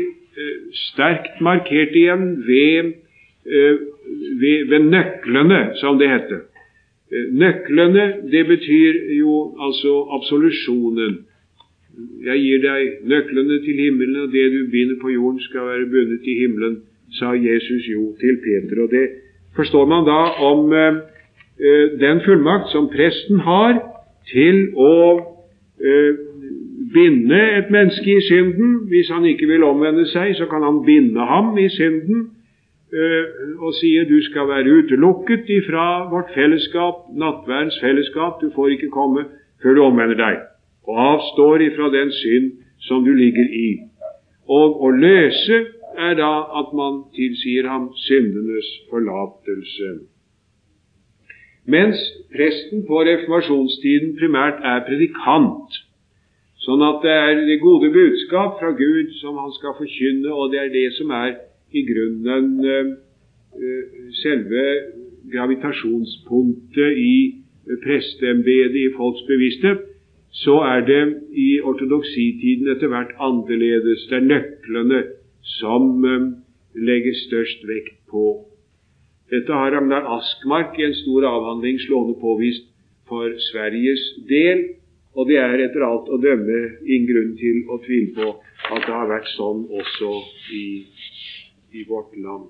sterkt 0.72 1.40
markert 1.40 1.96
igjen 1.96 2.42
ved, 2.46 2.92
eh, 3.46 3.76
ved, 4.40 4.68
ved, 4.70 4.88
nøklene, 4.94 5.60
som 5.80 5.98
det 5.98 6.08
heter. 6.08 6.40
Eh, 7.12 7.26
nøklene, 7.32 8.06
det 8.32 8.46
betyr 8.46 9.00
jo 9.18 9.56
altså 9.60 9.92
absolusjonen. 10.16 11.18
Jeg 12.24 12.38
gir 12.40 12.62
deg 12.64 13.04
nøklene 13.04 13.60
til 13.64 13.80
himmelen, 13.84 14.16
og 14.24 14.32
det 14.32 14.46
du 14.52 14.70
binder 14.72 14.96
på 15.02 15.12
jorden, 15.12 15.40
skal 15.40 15.68
være 15.68 15.90
bundet 15.92 16.24
i 16.24 16.38
himmelen, 16.40 16.80
sa 17.18 17.34
Jesus 17.36 17.88
jo 17.88 18.14
til 18.20 18.40
Peter. 18.44 18.82
Og 18.82 18.90
det 18.90 19.08
forstår 19.56 19.86
man 19.86 20.06
da 20.08 20.20
om 20.50 20.72
eh, 20.72 21.12
Eh, 21.62 22.00
den 22.00 22.20
fullmakt 22.24 22.72
som 22.72 22.88
presten 22.90 23.42
har 23.44 23.76
til 24.32 24.72
å 24.74 24.94
eh, 25.78 26.12
binde 26.94 27.40
et 27.58 27.70
menneske 27.70 28.16
i 28.16 28.20
synden. 28.28 28.88
Hvis 28.88 29.08
han 29.10 29.24
ikke 29.24 29.46
vil 29.46 29.64
omvende 29.64 30.06
seg, 30.06 30.36
så 30.36 30.46
kan 30.46 30.62
han 30.62 30.84
binde 30.86 31.26
ham 31.32 31.58
i 31.58 31.68
synden 31.68 32.30
eh, 32.92 33.24
og 33.58 33.74
sier 33.80 34.08
du 34.08 34.18
skal 34.28 34.48
være 34.48 34.76
utelukket 34.78 35.50
ifra 35.58 36.08
vårt 36.12 36.32
fellesskap, 36.34 37.06
nattverdens 37.16 37.78
fellesskap. 37.80 38.40
Du 38.40 38.50
får 38.54 38.76
ikke 38.76 38.90
komme 38.90 39.24
før 39.62 39.74
du 39.74 39.82
omvender 39.84 40.18
deg, 40.18 40.40
og 40.88 41.00
avstår 41.12 41.66
ifra 41.68 41.90
den 41.94 42.12
synd 42.12 42.50
som 42.88 43.04
du 43.04 43.12
ligger 43.14 43.46
i. 43.46 43.70
Og 44.48 44.82
å 44.82 44.90
løse 44.90 45.60
er 45.98 46.16
da 46.18 46.32
at 46.60 46.72
man 46.74 47.04
tilsier 47.16 47.68
ham 47.68 47.90
syndenes 48.06 48.68
forlatelse. 48.90 49.92
Mens 51.64 52.00
presten 52.34 52.82
på 52.88 53.04
reformasjonstiden 53.06 54.16
primært 54.18 54.64
er 54.66 54.82
predikant. 54.88 55.81
Sånn 56.62 56.82
at 56.86 57.02
det 57.02 57.12
er 57.12 57.40
det 57.46 57.60
gode 57.62 57.90
budskap 57.94 58.60
fra 58.60 58.70
Gud 58.78 59.14
som 59.18 59.38
han 59.42 59.50
skal 59.56 59.74
forkynne, 59.78 60.30
og 60.30 60.52
det 60.52 60.60
er 60.62 60.74
det 60.74 60.88
som 60.98 61.10
er 61.16 61.34
i 61.74 61.82
grunnen 61.88 62.60
uh, 62.62 62.92
selve 64.22 64.66
gravitasjonspunktet 65.32 66.98
i 66.98 67.16
presteembedet 67.82 68.78
i 68.78 68.92
folks 68.96 69.24
bevissthet, 69.28 69.82
så 70.32 70.54
er 70.66 70.86
det 70.86 71.02
i 71.36 71.60
ortodoksitiden 71.60 72.70
etter 72.72 72.90
hvert 72.90 73.12
annerledes. 73.20 74.06
Det 74.08 74.18
er 74.18 74.30
nøklene 74.30 75.02
som 75.58 76.00
legger 76.00 76.40
legges 76.88 77.26
størst 77.28 77.66
vekt 77.68 77.98
på. 78.10 78.46
Dette 79.32 79.52
har 79.52 79.72
Ragnar 79.74 80.06
Askmark 80.16 80.78
i 80.78 80.86
en 80.86 80.94
stor 80.96 81.26
avhandling 81.28 81.80
slående 81.80 82.16
påvist 82.20 82.64
for 83.08 83.32
Sveriges 83.50 84.02
del, 84.28 84.64
og 85.14 85.28
det 85.28 85.38
er 85.40 85.60
etter 85.66 85.84
alt 85.84 86.08
å 86.08 86.18
dømme 86.22 86.60
ingen 86.86 87.06
grunn 87.10 87.34
til 87.40 87.60
å 87.68 87.78
tvile 87.84 88.14
på 88.16 88.28
at 88.72 88.86
det 88.86 88.94
har 88.94 89.10
vært 89.10 89.28
sånn 89.34 89.66
også 89.68 90.12
i, 90.56 90.66
i 91.76 91.84
vårt 91.88 92.16
land. 92.16 92.48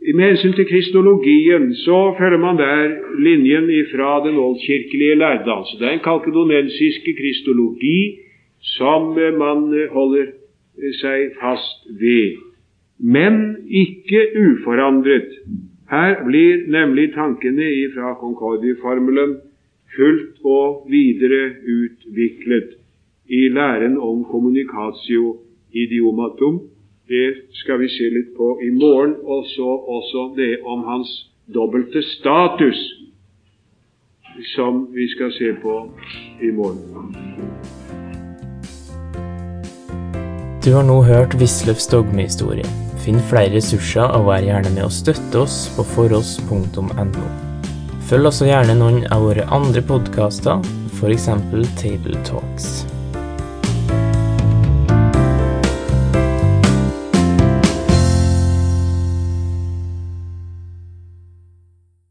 Med 0.00 0.32
hensyn 0.32 0.56
til 0.56 0.66
kristologien 0.66 1.70
så 1.84 1.98
følger 2.18 2.40
man 2.40 2.58
der 2.58 2.94
linjen 3.20 3.68
ifra 3.70 4.22
den 4.24 4.38
oldkirkelige 4.40 5.18
lærde. 5.20 5.52
Altså 5.52 5.76
det 5.78 5.86
er 5.86 5.98
en 5.98 6.06
kalkedonensiske 6.06 7.14
kristologi 7.18 7.98
som 8.76 9.12
man 9.38 9.68
holder 9.92 10.32
seg 11.02 11.36
fast 11.38 11.84
ved 12.00 12.40
men 13.00 13.56
ikke 13.68 14.26
uforandret. 14.36 15.30
Her 15.90 16.24
blir 16.24 16.66
nemlig 16.68 17.12
tankene 17.14 17.68
fra 17.94 18.12
Concordi-formelen 18.20 19.38
fullt 19.96 20.44
og 20.44 20.86
videre 20.90 21.42
utviklet 21.76 22.76
i 23.30 23.48
læren 23.48 23.98
om 23.98 24.24
communicatio 24.24 25.36
idiomatum. 25.72 26.60
Det 27.08 27.34
skal 27.52 27.80
vi 27.80 27.88
se 27.88 28.10
litt 28.14 28.30
på 28.36 28.58
i 28.62 28.70
morgen, 28.70 29.14
og 29.22 29.44
så 29.54 29.70
også 29.96 30.32
det 30.36 30.52
om 30.64 30.84
hans 30.86 31.10
dobbelte 31.54 32.02
status, 32.02 32.78
som 34.54 34.86
vi 34.94 35.08
skal 35.10 35.32
se 35.32 35.52
på 35.62 35.76
i 36.42 36.50
morgen. 36.54 37.16
Du 40.64 40.70
har 40.76 40.84
nå 40.86 41.02
hørt 41.02 41.34
Wisløffs 41.40 41.86
dogmehistorie. 41.90 42.66
Finn 43.00 43.22
flere 43.30 43.54
ressurser 43.56 44.12
og 44.18 44.26
vær 44.28 44.44
gjerne 44.44 44.74
med 44.74 44.84
å 44.86 44.92
støtte 44.92 45.46
oss 45.46 45.62
på 45.76 45.86
foross.no. 45.94 47.49
Følg 48.10 48.26
også 48.26 48.48
gjerne 48.48 48.74
noen 48.74 49.04
av 49.14 49.22
våre 49.22 49.44
andre 49.54 49.84
podkaster, 49.86 50.58
f.eks. 50.98 51.28
Table 51.78 52.18
Talks. 52.26 52.89